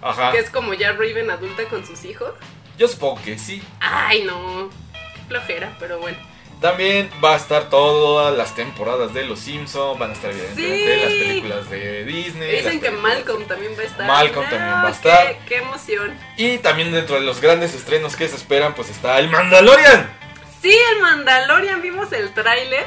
Ajá. 0.00 0.32
que 0.32 0.38
es 0.38 0.50
como 0.50 0.74
ya 0.74 0.92
Raven 0.92 1.30
adulta 1.30 1.64
con 1.64 1.86
sus 1.86 2.04
hijos. 2.04 2.30
Yo 2.78 2.88
supongo 2.88 3.20
que 3.22 3.38
sí. 3.38 3.62
Ay, 3.80 4.22
no. 4.24 4.70
Qué 5.14 5.20
flojera, 5.28 5.76
pero 5.78 5.98
bueno. 6.00 6.18
También 6.60 7.10
va 7.24 7.34
a 7.34 7.36
estar 7.36 7.68
todas 7.70 8.36
las 8.36 8.54
temporadas 8.54 9.12
de 9.12 9.24
Los 9.24 9.40
Simpsons, 9.40 9.98
van 9.98 10.10
a 10.10 10.12
estar 10.12 10.30
evidentemente 10.30 10.94
Sí. 10.94 11.00
las 11.02 11.12
películas 11.12 11.70
de 11.70 12.04
Disney. 12.04 12.56
Dicen 12.56 12.80
que 12.80 12.90
Malcolm 12.92 13.44
también 13.46 13.72
va 13.76 13.82
a 13.82 13.86
estar. 13.86 14.06
Malcolm 14.06 14.48
también 14.48 14.72
va 14.72 14.82
a 14.82 14.86
qué- 14.86 14.92
estar. 14.92 15.38
Qué, 15.46 15.56
emoción. 15.56 16.16
Y 16.36 16.58
también 16.58 16.92
dentro 16.92 17.16
de 17.16 17.22
los 17.22 17.40
grandes 17.40 17.74
estrenos 17.74 18.14
que 18.14 18.28
se 18.28 18.36
esperan, 18.36 18.74
pues 18.76 18.90
está 18.90 19.18
El 19.18 19.28
Mandalorian. 19.28 20.21
Sí, 20.62 20.72
el 20.94 21.02
Mandalorian, 21.02 21.82
vimos 21.82 22.12
el 22.12 22.32
tráiler. 22.32 22.86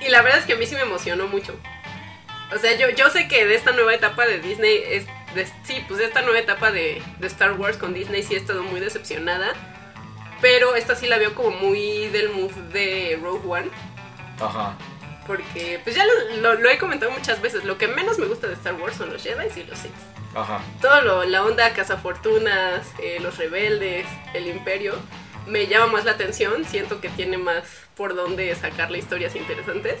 Y 0.00 0.08
la 0.08 0.22
verdad 0.22 0.38
es 0.38 0.46
que 0.46 0.54
a 0.54 0.56
mí 0.56 0.66
sí 0.66 0.74
me 0.76 0.82
emocionó 0.82 1.26
mucho. 1.26 1.54
O 2.54 2.58
sea, 2.58 2.74
yo, 2.76 2.88
yo 2.90 3.10
sé 3.10 3.28
que 3.28 3.44
de 3.44 3.54
esta 3.54 3.72
nueva 3.72 3.92
etapa 3.94 4.24
de 4.24 4.38
Disney, 4.40 4.80
es 4.86 5.06
de- 5.34 5.46
sí, 5.64 5.84
pues 5.86 5.98
de 5.98 6.06
esta 6.06 6.22
nueva 6.22 6.38
etapa 6.38 6.70
de, 6.72 7.02
de 7.18 7.26
Star 7.26 7.52
Wars 7.52 7.76
con 7.76 7.92
Disney 7.92 8.22
sí 8.22 8.34
he 8.34 8.38
estado 8.38 8.62
muy 8.62 8.80
decepcionada. 8.80 9.52
Pero 10.40 10.74
esta 10.74 10.94
sí 10.94 11.06
la 11.06 11.18
veo 11.18 11.34
como 11.34 11.50
muy 11.50 12.06
del 12.08 12.30
move 12.30 12.54
de 12.72 13.18
Rogue 13.22 13.46
One. 13.46 13.68
Ajá. 14.40 14.74
Porque, 15.26 15.80
pues 15.84 15.94
ya 15.94 16.04
lo, 16.06 16.36
lo- 16.40 16.54
lo 16.54 16.70
he 16.70 16.78
comentado 16.78 17.10
muchas 17.12 17.42
veces, 17.42 17.64
lo 17.64 17.76
que 17.78 17.88
menos 17.88 18.18
me 18.18 18.26
gusta 18.26 18.46
de 18.46 18.54
Star 18.54 18.74
Wars 18.74 18.96
son 18.96 19.12
los 19.12 19.22
Jedi 19.22 19.46
y 19.60 19.64
los 19.64 19.78
Sith. 19.78 19.92
Ajá. 20.34 20.60
Todo 20.80 21.02
lo, 21.02 21.24
la 21.24 21.44
onda 21.44 21.72
cazafortunas, 21.74 22.86
eh, 23.00 23.18
los 23.20 23.36
rebeldes, 23.36 24.06
el 24.34 24.46
imperio, 24.46 24.94
me 25.46 25.66
llama 25.66 25.92
más 25.92 26.04
la 26.04 26.12
atención, 26.12 26.64
siento 26.64 27.00
que 27.00 27.08
tiene 27.08 27.38
más 27.38 27.64
por 27.96 28.14
dónde 28.14 28.54
sacarle 28.54 28.98
historias 28.98 29.34
interesantes. 29.36 29.96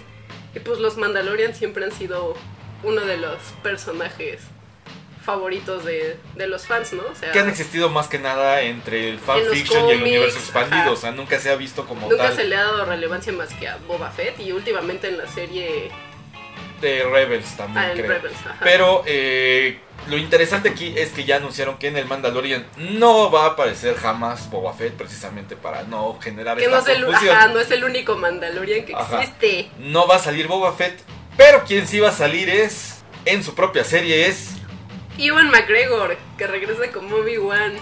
Y 0.54 0.60
pues 0.60 0.78
los 0.78 0.96
Mandalorian 0.96 1.54
siempre 1.54 1.84
han 1.84 1.92
sido 1.92 2.34
uno 2.82 3.02
de 3.02 3.16
los 3.18 3.38
personajes 3.62 4.40
favoritos 5.24 5.84
de, 5.84 6.16
de 6.34 6.46
los 6.48 6.66
fans, 6.66 6.92
¿no? 6.94 7.02
O 7.02 7.14
sea, 7.14 7.30
Que 7.30 7.40
han 7.40 7.48
existido 7.48 7.90
más 7.90 8.08
que 8.08 8.18
nada 8.18 8.62
entre 8.62 9.10
el 9.10 9.18
fanfiction 9.18 9.88
y 9.88 9.92
el 9.92 10.02
universo 10.02 10.38
expandido. 10.38 10.80
ajá. 10.80 10.90
O 10.92 10.96
sea, 10.96 11.12
nunca 11.12 11.38
se 11.38 11.50
ha 11.50 11.56
visto 11.56 11.86
como 11.86 12.08
nunca 12.08 12.24
tal 12.24 12.34
se 12.36 12.44
le 12.44 12.56
ha 12.56 12.62
dado 12.64 12.84
relevancia 12.86 13.32
más 13.32 13.52
que 13.54 13.68
a 13.68 13.76
Boba 13.86 14.10
Fett 14.10 14.40
y 14.40 14.52
últimamente 14.52 15.08
en 15.08 15.18
la 15.18 15.28
serie 15.28 15.90
de 16.80 17.04
Rebels 17.04 17.56
también, 17.56 17.84
ah, 17.84 17.90
creo. 17.92 18.08
Rebels. 18.08 18.36
ajá. 18.46 18.56
Pero 18.62 19.02
eh, 19.06 19.78
lo 20.08 20.16
interesante 20.16 20.70
aquí 20.70 20.94
es 20.96 21.10
que 21.12 21.24
ya 21.24 21.36
anunciaron 21.36 21.78
que 21.78 21.88
en 21.88 21.96
el 21.96 22.06
Mandalorian 22.06 22.66
no 22.76 23.30
va 23.30 23.44
a 23.44 23.48
aparecer 23.50 23.94
jamás 23.96 24.50
Boba 24.50 24.72
Fett, 24.72 24.94
precisamente 24.94 25.56
para 25.56 25.82
no 25.84 26.18
generar 26.20 26.56
que 26.56 26.64
esta 26.64 26.76
no 26.76 26.82
es, 26.82 26.88
el, 26.88 27.14
ajá, 27.14 27.48
no 27.48 27.60
es 27.60 27.70
el 27.70 27.84
único 27.84 28.16
Mandalorian 28.16 28.84
que 28.84 28.94
Ajá. 28.94 29.22
existe. 29.22 29.70
No 29.78 30.06
va 30.06 30.16
a 30.16 30.18
salir 30.18 30.46
Boba 30.48 30.72
Fett, 30.72 31.00
pero 31.36 31.64
quien 31.64 31.86
sí 31.86 32.00
va 32.00 32.08
a 32.08 32.12
salir 32.12 32.48
es, 32.48 33.02
en 33.24 33.44
su 33.44 33.54
propia 33.54 33.84
serie, 33.84 34.26
es 34.26 34.50
Iwan 35.18 35.50
McGregor, 35.50 36.16
que 36.38 36.46
regresa 36.46 36.90
como 36.92 37.16
Obi-Wan. 37.16 37.74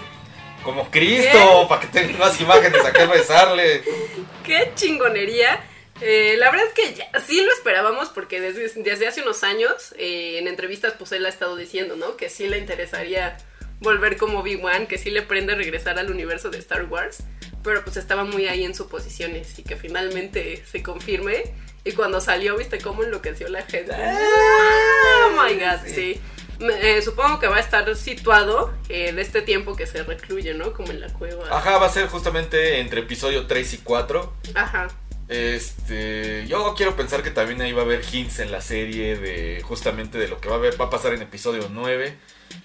como 0.63 0.89
Cristo, 0.91 1.67
para 1.69 1.81
que 1.81 1.87
tengan 1.87 2.19
más 2.19 2.39
imágenes 2.41 2.83
a 2.85 2.91
qué 2.91 3.05
rezarle. 3.05 3.83
¡Qué 4.43 4.71
chingonería! 4.75 5.63
Eh, 6.01 6.35
la 6.37 6.49
verdad 6.51 6.67
es 6.67 6.73
que 6.73 6.93
ya- 6.93 7.09
sí 7.19 7.41
lo 7.43 7.51
esperábamos 7.51 8.09
porque 8.09 8.39
desde, 8.39 8.69
desde 8.81 9.07
hace 9.07 9.21
unos 9.21 9.43
años 9.43 9.93
eh, 9.97 10.37
en 10.39 10.47
entrevistas 10.47 10.93
pues 10.97 11.11
él 11.11 11.25
ha 11.25 11.29
estado 11.29 11.55
diciendo, 11.55 11.95
¿no? 11.95 12.15
Que 12.17 12.29
sí 12.29 12.47
le 12.47 12.57
interesaría 12.57 13.37
volver 13.81 14.17
como 14.17 14.39
Obi-Wan, 14.39 14.87
que 14.87 14.97
sí 14.97 15.09
le 15.09 15.21
prende 15.21 15.55
regresar 15.55 15.99
al 15.99 16.09
universo 16.11 16.49
de 16.49 16.57
Star 16.57 16.85
Wars, 16.85 17.19
pero 17.63 17.83
pues 17.83 17.97
estaba 17.97 18.23
muy 18.23 18.47
ahí 18.47 18.63
en 18.65 18.75
suposiciones 18.75 19.57
y 19.59 19.63
que 19.63 19.75
finalmente 19.77 20.63
se 20.69 20.83
confirme. 20.83 21.43
Y 21.85 21.93
cuando 21.93 22.19
salió, 22.19 22.57
¿viste 22.57 22.77
cómo 22.79 23.03
enloqueció 23.03 23.47
la 23.47 23.61
gente? 23.63 23.93
¡Oh, 23.93 25.29
my 25.31 25.53
God! 25.55 25.79
Sí. 25.87 26.19
Eh, 26.59 27.01
supongo 27.01 27.39
que 27.39 27.47
va 27.47 27.55
a 27.55 27.59
estar 27.61 27.95
situado 27.95 28.73
eh, 28.89 29.13
de 29.13 29.21
este 29.21 29.41
tiempo 29.41 29.77
que 29.77 29.87
se 29.87 30.03
recluye, 30.03 30.53
¿no? 30.53 30.73
Como 30.73 30.91
en 30.91 30.99
la 30.99 31.07
cueva. 31.13 31.45
Ajá, 31.49 31.77
va 31.77 31.85
a 31.85 31.89
ser 31.89 32.07
justamente 32.07 32.79
entre 32.79 32.99
episodio 33.01 33.47
3 33.47 33.73
y 33.75 33.77
4. 33.77 34.33
Ajá. 34.55 34.89
Este, 35.29 36.45
yo 36.47 36.73
quiero 36.75 36.95
pensar 36.95 37.21
que 37.23 37.29
también 37.31 37.61
ahí 37.61 37.71
va 37.71 37.83
a 37.83 37.85
haber 37.85 38.01
hints 38.11 38.39
en 38.39 38.51
la 38.51 38.61
serie 38.61 39.15
de 39.15 39.61
justamente 39.63 40.17
de 40.17 40.27
lo 40.27 40.41
que 40.41 40.49
va 40.49 40.55
a 40.55 40.57
haber, 40.57 40.79
va 40.79 40.85
a 40.85 40.89
pasar 40.89 41.13
en 41.13 41.21
episodio 41.21 41.67
9, 41.71 42.15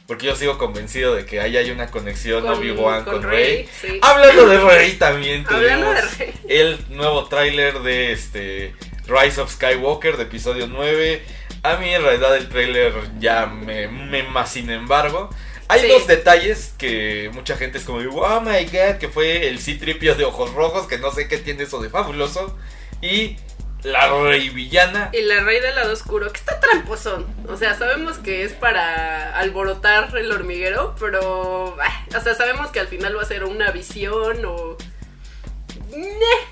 porque 0.06 0.26
yo 0.26 0.35
sigo 0.35 0.56
convencido 0.59 1.14
de 1.14 1.26
que 1.26 1.40
ahí 1.40 1.56
hay 1.56 1.71
una 1.71 1.90
conexión 1.90 2.42
Con- 2.42 2.54
Obi-Wan 2.54 3.04
con, 3.04 3.14
con 3.14 3.23
Rey. 3.30 3.56
Rey, 3.56 3.68
sí. 3.80 3.99
Hablando 4.02 4.49
de 4.49 4.59
Rey 4.59 4.92
también 4.92 5.44
de 5.50 5.76
Rey. 6.18 6.35
el 6.49 6.78
nuevo 6.88 7.26
tráiler 7.28 7.80
de 7.80 8.12
este 8.12 8.75
Rise 9.06 9.40
of 9.42 9.52
Skywalker 9.52 10.16
de 10.16 10.23
episodio 10.25 10.66
9. 10.66 11.23
A 11.62 11.76
mí 11.76 11.94
en 11.94 12.02
realidad 12.02 12.37
el 12.37 12.49
tráiler 12.49 12.92
ya 13.18 13.47
me, 13.47 13.88
me 13.88 14.23
más 14.23 14.52
sin 14.52 14.71
embargo. 14.71 15.30
Hay 15.68 15.80
Sí. 15.80 15.88
dos 15.88 16.06
detalles 16.06 16.75
que 16.78 17.30
mucha 17.33 17.56
gente 17.56 17.78
es 17.78 17.85
como, 17.85 17.99
oh 17.99 18.40
my 18.40 18.64
god, 18.66 18.99
que 18.99 19.09
fue 19.09 19.49
el 19.49 19.59
C-Tripio 19.59 20.14
de 20.14 20.25
ojos 20.25 20.52
rojos, 20.54 20.87
que 20.87 20.99
no 20.99 21.11
sé 21.11 21.26
qué 21.28 21.38
tiene 21.38 21.62
eso 21.64 21.80
de 21.80 21.88
fabuloso. 21.90 22.56
Y 23.00 23.37
la 23.83 24.09
rey 24.23 24.49
villana. 24.50 25.11
Y 25.12 25.23
la 25.23 25.40
rey 25.40 25.61
del 25.61 25.75
lado 25.75 25.92
oscuro, 25.92 26.30
que 26.33 26.38
está 26.38 26.59
tramposón. 26.61 27.26
O 27.49 27.56
sea, 27.56 27.75
sabemos 27.75 28.18
que 28.18 28.44
es 28.44 28.52
para 28.52 29.38
alborotar 29.38 30.14
el 30.16 30.30
hormiguero, 30.33 30.94
pero. 30.99 31.76
ah, 31.83 32.06
O 32.16 32.21
sea, 32.21 32.35
sabemos 32.35 32.71
que 32.71 32.80
al 32.80 32.88
final 32.88 33.16
va 33.16 33.23
a 33.23 33.26
ser 33.26 33.44
una 33.44 33.71
visión 33.71 34.44
o. 34.47 34.76
Neh, 35.90 36.47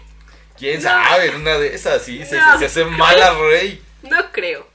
¿Quién 0.59 0.76
No. 0.83 0.88
sabe? 0.90 1.26
En 1.28 1.37
Una 1.37 1.59
de 1.59 1.75
esas, 1.75 2.02
sí, 2.02 2.19
se, 2.25 2.31
se 2.59 2.64
hace 2.66 2.85
mala 2.85 3.33
rey. 3.35 3.83
No 4.02 4.31
creo. 4.33 4.66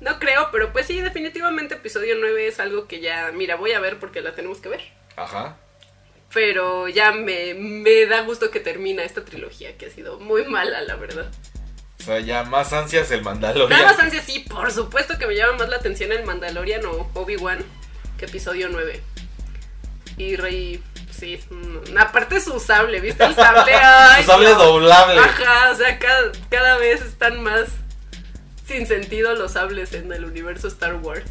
No 0.00 0.18
creo, 0.18 0.48
pero 0.52 0.72
pues 0.72 0.86
sí, 0.86 1.00
definitivamente 1.00 1.74
episodio 1.74 2.14
9 2.18 2.46
es 2.46 2.60
algo 2.60 2.86
que 2.86 3.00
ya, 3.00 3.30
mira, 3.34 3.56
voy 3.56 3.72
a 3.72 3.80
ver 3.80 3.98
porque 3.98 4.20
la 4.20 4.34
tenemos 4.34 4.58
que 4.58 4.68
ver. 4.68 4.80
Ajá. 5.16 5.56
Pero 6.32 6.88
ya 6.88 7.10
me, 7.12 7.54
me 7.54 8.06
da 8.06 8.20
gusto 8.20 8.50
que 8.50 8.60
termina 8.60 9.02
esta 9.02 9.24
trilogía, 9.24 9.76
que 9.76 9.86
ha 9.86 9.90
sido 9.90 10.20
muy 10.20 10.44
mala, 10.44 10.80
la 10.82 10.96
verdad. 10.96 11.30
O 12.00 12.02
sea, 12.02 12.20
ya 12.20 12.44
más 12.44 12.72
ansias 12.72 13.10
el 13.10 13.22
Mandalorian. 13.22 13.82
Más 13.82 13.98
ansia, 13.98 14.22
sí, 14.22 14.40
por 14.40 14.70
supuesto 14.70 15.18
que 15.18 15.26
me 15.26 15.34
llama 15.34 15.58
más 15.58 15.68
la 15.68 15.76
atención 15.76 16.12
el 16.12 16.24
Mandalorian 16.24 16.84
o 16.86 17.10
Obi-Wan 17.14 17.58
que 18.18 18.26
episodio 18.26 18.68
9. 18.70 19.00
Y 20.16 20.36
Rey, 20.36 20.82
sí, 21.10 21.40
mm, 21.50 21.96
aparte 21.98 22.40
su 22.40 22.58
sable, 22.60 23.00
¿viste 23.00 23.24
el 23.24 23.34
sable? 23.34 23.72
Ay, 23.82 24.22
Su 24.22 24.30
sable 24.30 24.50
no. 24.50 24.58
doblable. 24.64 25.18
Ajá, 25.20 25.70
o 25.72 25.74
sea, 25.76 25.98
cada, 25.98 26.32
cada 26.50 26.76
vez 26.78 27.00
están 27.02 27.42
más 27.42 27.68
sin 28.68 28.86
sentido 28.86 29.34
los 29.34 29.52
sables 29.52 29.94
en 29.94 30.12
el 30.12 30.26
universo 30.26 30.68
Star 30.68 30.96
Wars. 30.96 31.24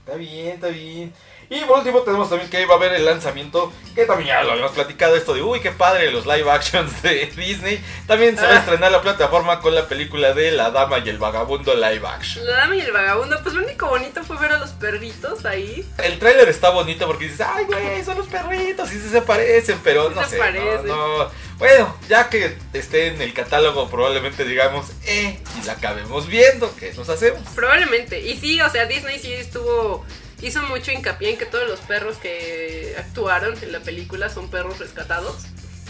Está 0.00 0.16
bien, 0.16 0.54
está 0.54 0.68
bien. 0.68 1.12
Y 1.50 1.60
por 1.64 1.78
último 1.78 2.00
tenemos 2.02 2.28
también 2.28 2.50
que 2.50 2.66
va 2.66 2.74
a 2.74 2.76
haber 2.76 2.92
el 2.92 3.06
lanzamiento, 3.06 3.72
que 3.94 4.04
también 4.04 4.28
ya 4.28 4.42
lo 4.42 4.52
habíamos 4.52 4.72
platicado, 4.72 5.16
esto 5.16 5.32
de, 5.32 5.40
uy, 5.42 5.60
qué 5.60 5.70
padre 5.72 6.10
los 6.10 6.26
live 6.26 6.50
actions 6.50 7.00
de 7.02 7.26
Disney. 7.36 7.82
También 8.06 8.36
se 8.36 8.42
va 8.42 8.48
a 8.52 8.56
Ah. 8.56 8.58
estrenar 8.58 8.92
la 8.92 9.00
plataforma 9.00 9.60
con 9.60 9.74
la 9.74 9.88
película 9.88 10.34
de 10.34 10.50
La 10.52 10.70
Dama 10.70 10.98
y 10.98 11.08
el 11.08 11.16
Vagabundo 11.18 11.74
live 11.74 12.06
action. 12.06 12.44
La 12.46 12.56
dama 12.58 12.76
y 12.76 12.80
el 12.80 12.92
vagabundo, 12.92 13.40
pues 13.42 13.54
lo 13.54 13.62
único 13.64 13.86
bonito 13.88 14.22
fue 14.24 14.36
ver 14.36 14.52
a 14.52 14.58
los 14.58 14.70
perritos 14.70 15.44
ahí. 15.46 15.88
El 16.04 16.18
tráiler 16.18 16.48
está 16.50 16.68
bonito 16.70 17.06
porque 17.06 17.24
dices, 17.24 17.40
ay, 17.40 17.64
güey, 17.64 18.04
son 18.04 18.18
los 18.18 18.26
perritos, 18.26 18.92
y 18.92 19.00
sí 19.00 19.08
se 19.08 19.22
parecen, 19.22 19.80
pero 19.82 20.08
Sí 20.10 20.14
no 20.16 20.24
se 20.24 20.30
sé. 20.30 20.36
parecen. 20.38 20.86
no, 20.86 21.18
no. 21.24 21.30
Bueno, 21.58 21.96
ya 22.08 22.28
que 22.28 22.56
esté 22.74 23.06
en 23.08 23.22
el 23.22 23.32
catálogo, 23.32 23.88
probablemente 23.88 24.44
digamos, 24.44 24.86
eh, 25.06 25.40
y 25.60 25.66
la 25.66 25.72
acabemos 25.72 26.26
viendo, 26.28 26.70
¿qué 26.76 26.92
nos 26.92 27.08
hacemos? 27.08 27.40
Probablemente. 27.54 28.20
Y 28.20 28.36
sí, 28.36 28.60
o 28.60 28.68
sea, 28.70 28.84
Disney 28.84 29.18
sí 29.18 29.32
estuvo. 29.32 30.04
Hizo 30.40 30.62
mucho 30.62 30.92
hincapié 30.92 31.30
en 31.30 31.38
que 31.38 31.46
todos 31.46 31.68
los 31.68 31.80
perros 31.80 32.16
que 32.18 32.94
actuaron 32.98 33.54
en 33.62 33.72
la 33.72 33.80
película 33.80 34.28
son 34.30 34.50
perros 34.50 34.78
rescatados. 34.78 35.36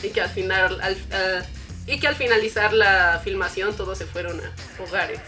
Y 0.02 0.08
que 0.10 0.20
al 0.20 0.30
final. 0.30 0.80
al- 0.80 0.96
ah, 1.12 1.42
y 1.86 1.98
que 2.00 2.06
al 2.08 2.16
finalizar 2.16 2.72
la 2.74 3.20
filmación 3.24 3.74
todos 3.76 3.96
se 3.98 4.04
fueron 4.06 4.40
a 4.40 4.82
hogares. 4.82 5.20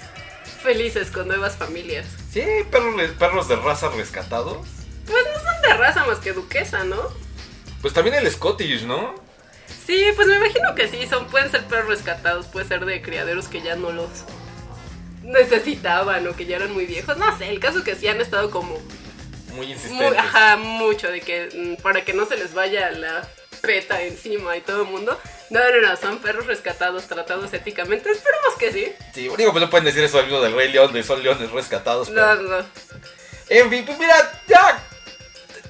Felices 0.63 1.11
con 1.11 1.27
nuevas 1.27 1.57
familias. 1.57 2.07
Sí, 2.33 2.45
perros, 2.71 2.95
perros 3.19 3.49
de 3.49 3.57
raza 3.57 3.89
rescatados. 3.91 4.67
Pues 5.07 5.25
no 5.35 5.41
son 5.53 5.63
de 5.63 5.75
raza 5.75 6.05
más 6.05 6.19
que 6.19 6.33
duquesa, 6.35 6.85
¿no? 6.85 7.01
Pues 7.81 7.95
también 7.95 8.15
el 8.17 8.31
Scottish, 8.31 8.83
¿no? 8.85 9.15
Sí, 9.87 10.05
pues 10.15 10.29
me 10.29 10.37
imagino 10.37 10.75
que 10.75 10.87
sí, 10.89 11.07
son, 11.09 11.27
pueden 11.29 11.51
ser 11.51 11.65
perros 11.65 11.89
rescatados, 11.89 12.45
puede 12.47 12.69
ser 12.69 12.85
de 12.85 13.01
criaderos 13.01 13.49
que 13.49 13.63
ya 13.63 13.75
no 13.77 13.91
los 13.91 14.11
necesitaban 15.23 16.27
o 16.27 16.37
que 16.37 16.47
ya 16.47 16.57
eran 16.57 16.73
muy 16.73 16.87
viejos. 16.87 17.17
No 17.17 17.37
sé, 17.39 17.49
el 17.51 17.61
caso 17.61 17.79
es 17.79 17.85
que 17.85 17.97
sí 17.97 18.09
han 18.09 18.21
estado 18.21 18.51
como 18.51 18.79
Muy 19.61 19.67
Muy, 19.67 19.75
insistentes. 19.75 20.19
ajá, 20.19 20.57
mucho 20.57 21.09
de 21.11 21.21
que 21.21 21.49
mm, 21.79 21.83
para 21.83 22.03
que 22.03 22.15
no 22.15 22.25
se 22.27 22.37
les 22.37 22.55
vaya 22.55 22.91
la 22.93 23.29
peta 23.61 24.01
encima 24.03 24.57
y 24.57 24.63
todo 24.63 24.83
el 24.85 24.89
mundo. 24.89 25.19
No, 25.51 25.61
no, 25.61 25.87
no, 25.87 25.97
son 25.99 26.19
perros 26.21 26.47
rescatados, 26.47 27.07
tratados 27.07 27.53
éticamente. 27.53 28.11
Esperemos 28.11 28.55
que 28.59 28.73
sí. 28.73 28.93
Sí, 29.15 29.29
digo, 29.37 29.53
pues 29.53 29.63
no 29.63 29.69
pueden 29.69 29.85
decir 29.85 30.03
eso 30.03 30.19
al 30.19 30.25
mismo 30.27 30.41
del 30.41 30.55
Rey 30.55 30.73
León, 30.73 30.93
de 30.95 31.03
son 31.03 31.23
leones 31.23 31.51
rescatados. 31.51 32.09
pero- 32.09 32.37
No, 32.37 32.43
no. 32.59 32.65
En 33.51 33.69
fin, 33.69 33.85
pues 33.85 33.99
mira, 33.99 34.15
ya 34.49 34.83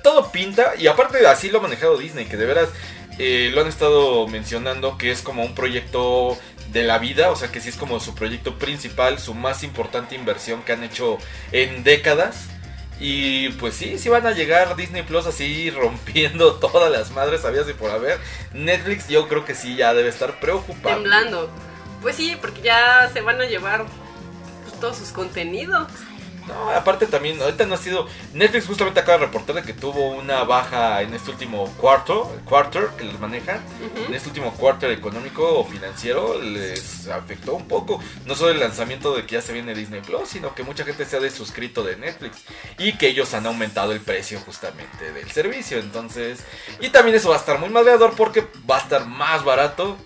todo 0.02 0.30
pinta 0.30 0.75
y 0.78 0.87
aparte 0.87 1.26
así 1.26 1.49
lo 1.50 1.59
ha 1.59 1.62
manejado 1.62 1.97
Disney, 1.99 2.26
que 2.26 2.37
de 2.37 2.47
veras 2.47 2.68
eh, 3.18 3.50
lo 3.52 3.62
han 3.62 3.66
estado 3.68 4.28
mencionando 4.28 4.97
que 4.99 5.11
es 5.11 5.20
como 5.23 5.42
un 5.44 5.54
proyecto 5.54 6.38
de 6.68 6.85
la 6.85 6.99
vida, 6.99 7.30
o 7.30 7.37
sea 7.37 7.50
que 7.50 7.61
sí 7.61 7.70
es 7.70 7.76
como 7.76 7.99
su 7.99 8.14
proyecto 8.14 8.56
principal, 8.59 9.18
su 9.18 9.35
más 9.35 9.62
importante 9.64 10.14
inversión 10.14 10.62
que 10.62 10.73
han 10.73 10.85
hecho 10.85 11.18
en 11.52 11.82
décadas. 11.82 12.47
Y 13.00 13.49
pues 13.52 13.75
sí, 13.75 13.99
sí 13.99 14.11
van 14.11 14.26
a 14.26 14.33
llegar 14.33 14.76
Disney 14.76 15.02
Plus 15.02 15.26
así 15.26 15.71
rompiendo 15.75 16.54
todas 16.57 16.92
las 16.92 17.11
madres 17.12 17.45
habías 17.45 17.69
y 17.69 17.73
por 17.73 17.90
haber. 17.90 18.19
Netflix 18.52 19.09
yo 19.09 19.26
creo 19.26 19.45
que 19.45 19.54
sí 19.54 19.75
ya 19.75 19.95
debe 19.95 20.11
estar 20.11 20.38
preocupado. 20.38 20.97
Temblando. 20.97 21.50
Pues 22.02 22.16
sí, 22.16 22.37
porque 22.40 22.61
ya 22.61 23.11
se 23.12 23.23
van 23.23 23.40
a 23.40 23.45
llevar 23.45 23.87
pues, 24.64 24.78
todos 24.80 24.99
sus 24.99 25.09
contenidos. 25.09 25.88
No, 26.47 26.70
aparte 26.70 27.06
también, 27.06 27.40
ahorita 27.40 27.66
no 27.66 27.75
ha 27.75 27.78
sido. 27.78 28.06
Netflix 28.32 28.66
justamente 28.66 29.00
acaba 29.00 29.18
de 29.18 29.26
reportar 29.26 29.56
de 29.56 29.62
que 29.62 29.73
tuvo 29.73 30.11
una 30.11 30.44
baja 30.44 31.02
en 31.02 31.14
este 31.14 31.30
último 31.30 31.66
cuarto, 31.76 32.35
quarter 32.44 32.88
que 32.97 33.04
les 33.04 33.18
maneja. 33.20 33.61
En 34.06 34.14
este 34.14 34.28
último 34.28 34.52
quarter 34.52 34.90
económico 34.90 35.59
o 35.59 35.64
financiero 35.64 36.40
les 36.40 37.09
afectó 37.09 37.54
un 37.54 37.68
poco. 37.68 38.00
No 38.26 38.35
solo 38.35 38.50
el 38.50 38.61
lanzamiento 38.61 39.14
de 39.14 39.26
que 39.26 39.37
ya 39.37 39.42
se 39.42 39.52
viene 39.52 39.75
Disney 39.75 40.00
Plus, 40.00 40.28
sino 40.28 40.54
que 40.54 40.62
mucha 40.62 40.85
gente 40.85 41.04
se 41.04 41.16
ha 41.16 41.20
desuscrito 41.20 41.82
de 41.82 41.97
Netflix. 41.97 42.38
Y 42.78 42.94
que 42.97 43.09
ellos 43.09 43.32
han 43.35 43.47
aumentado 43.47 43.92
el 43.92 44.00
precio 44.00 44.40
justamente 44.40 45.12
del 45.12 45.30
servicio. 45.30 45.78
Entonces. 45.78 46.40
Y 46.80 46.88
también 46.88 47.16
eso 47.16 47.30
va 47.30 47.37
a 47.37 47.38
estar 47.38 47.59
muy 47.59 47.68
madreador 47.68 48.14
porque 48.16 48.47
va 48.68 48.76
a 48.76 48.80
estar 48.80 49.06
más 49.06 49.44
barato. 49.44 49.97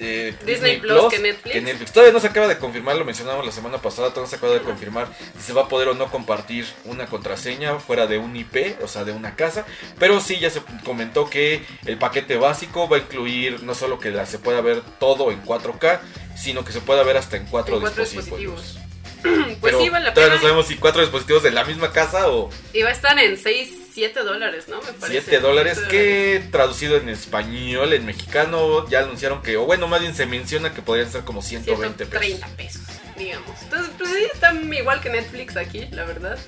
Eh, 0.00 0.34
Disney 0.46 0.78
Plus 0.80 1.04
que 1.12 1.18
Netflix. 1.18 1.92
Todavía 1.92 2.12
no 2.12 2.20
se 2.20 2.28
acaba 2.28 2.48
de 2.48 2.56
confirmar, 2.58 2.96
lo 2.96 3.04
mencionamos 3.04 3.44
la 3.44 3.52
semana 3.52 3.78
pasada, 3.82 4.08
todavía 4.08 4.22
no 4.24 4.30
se 4.30 4.36
acaba 4.36 4.52
de 4.54 4.60
confirmar 4.62 5.08
si 5.36 5.42
se 5.44 5.52
va 5.52 5.62
a 5.62 5.68
poder 5.68 5.88
o 5.88 5.94
no 5.94 6.10
compartir 6.10 6.66
una 6.86 7.06
contraseña 7.06 7.78
fuera 7.78 8.06
de 8.06 8.18
un 8.18 8.34
IP, 8.34 8.76
o 8.82 8.88
sea, 8.88 9.04
de 9.04 9.12
una 9.12 9.36
casa. 9.36 9.66
Pero 9.98 10.20
sí, 10.20 10.38
ya 10.38 10.48
se 10.50 10.62
comentó 10.84 11.28
que 11.28 11.62
el 11.84 11.98
paquete 11.98 12.36
básico 12.36 12.88
va 12.88 12.96
a 12.96 13.00
incluir 13.00 13.62
no 13.62 13.74
solo 13.74 13.98
que 14.00 14.10
la- 14.10 14.26
se 14.26 14.38
pueda 14.38 14.60
ver 14.62 14.80
todo 14.98 15.30
en 15.30 15.40
4K, 15.42 16.00
sino 16.36 16.64
que 16.64 16.72
se 16.72 16.80
pueda 16.80 17.02
ver 17.02 17.18
hasta 17.18 17.36
en 17.36 17.44
cuatro, 17.46 17.74
En 17.76 17.82
cuatro 17.82 18.02
dispositivos. 18.02 18.62
dispositivos. 18.62 18.86
Pues 19.60 19.74
Pero 19.74 19.80
sí, 19.82 19.88
vale 19.90 20.06
la 20.06 20.14
todavía 20.14 20.30
pena. 20.32 20.34
no 20.36 20.40
sabemos 20.48 20.66
si 20.66 20.76
cuatro 20.76 21.02
dispositivos 21.02 21.42
de 21.42 21.50
la 21.50 21.64
misma 21.64 21.92
casa 21.92 22.30
o 22.30 22.48
Y 22.72 22.80
va 22.80 22.88
a 22.88 22.92
estar 22.92 23.18
en 23.18 23.36
6, 23.36 23.70
7 23.92 24.20
dólares, 24.20 24.68
¿no? 24.68 24.80
Me 24.82 24.92
parece. 24.92 25.22
7 25.22 25.40
dólares 25.40 25.78
que 25.90 26.42
traducido 26.50 26.96
en 26.96 27.08
español, 27.08 27.92
en 27.92 28.06
mexicano, 28.06 28.88
ya 28.88 29.00
anunciaron 29.00 29.42
que, 29.42 29.56
o 29.56 29.64
bueno, 29.64 29.88
más 29.88 30.00
bien 30.00 30.14
se 30.14 30.26
menciona 30.26 30.72
que 30.72 30.82
podrían 30.82 31.10
ser 31.10 31.22
como 31.22 31.42
120 31.42 32.06
pesos. 32.06 32.24
130 32.26 32.56
pesos, 32.56 32.82
digamos. 33.16 33.62
Entonces, 33.62 33.92
pues 33.98 34.10
sí, 34.10 34.24
están 34.32 34.72
igual 34.72 35.00
que 35.00 35.10
Netflix 35.10 35.56
aquí, 35.56 35.86
la 35.92 36.04
verdad. 36.04 36.38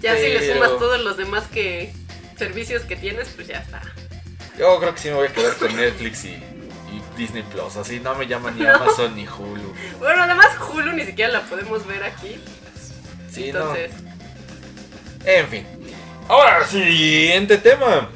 Ya 0.00 0.16
si 0.16 0.28
le 0.28 0.54
sumas 0.54 0.70
todos 0.78 1.00
los 1.00 1.16
demás 1.16 1.44
que 1.52 1.92
servicios 2.36 2.82
que 2.82 2.96
tienes, 2.96 3.28
pues 3.34 3.48
ya 3.48 3.58
está. 3.58 3.82
Yo 4.58 4.78
creo 4.80 4.94
que 4.94 5.00
sí 5.00 5.08
me 5.08 5.14
voy 5.14 5.28
a 5.28 5.32
quedar 5.32 5.56
con 5.56 5.74
Netflix 5.76 6.24
y, 6.24 6.30
y 6.30 7.02
Disney 7.16 7.42
Plus. 7.44 7.76
Así 7.76 8.00
no 8.00 8.14
me 8.14 8.26
llaman 8.26 8.56
ni 8.56 8.62
No. 8.64 8.74
Amazon 8.74 9.14
ni 9.16 9.26
Hulu. 9.26 9.74
Bueno, 9.98 10.22
además 10.22 10.48
Hulu 10.58 10.92
ni 10.92 11.04
siquiera 11.04 11.32
la 11.32 11.42
podemos 11.42 11.86
ver 11.86 12.02
aquí. 12.04 12.40
Sí, 13.30 13.50
Entonces, 13.50 13.90
no. 14.02 14.08
En 15.24 15.48
fin. 15.48 15.66
Ahora, 16.28 16.66
siguiente 16.66 17.58
tema. 17.58 18.10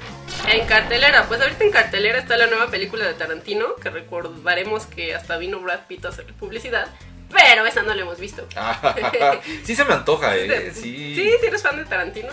en 0.49 0.67
cartelera, 0.67 1.27
pues 1.29 1.41
ahorita 1.41 1.65
en 1.65 1.71
cartelera 1.71 2.19
está 2.19 2.37
la 2.37 2.47
nueva 2.47 2.69
película 2.71 3.07
de 3.07 3.15
Tarantino, 3.15 3.75
que 3.77 3.91
recordaremos 3.91 4.87
que 4.87 5.15
hasta 5.15 5.39
vino 5.39 5.61
Brad 5.61 5.87
Pitt 5.89 6.05
a 6.05 6.09
hacer 6.09 6.27
publicidad, 6.35 6.89
pero 7.31 7.65
esa 7.65 7.83
no 7.83 7.95
la 7.95 8.03
hemos 8.03 8.19
visto. 8.19 8.47
sí 9.65 9.75
se 9.75 9.85
me 9.85 9.95
antoja, 9.95 10.37
eh. 10.37 10.73
sí, 10.75 11.15
Sí. 11.15 11.15
sí 11.41 11.47
eres 11.47 11.63
fan 11.63 11.77
de 11.77 11.85
Tarantino. 11.87 12.29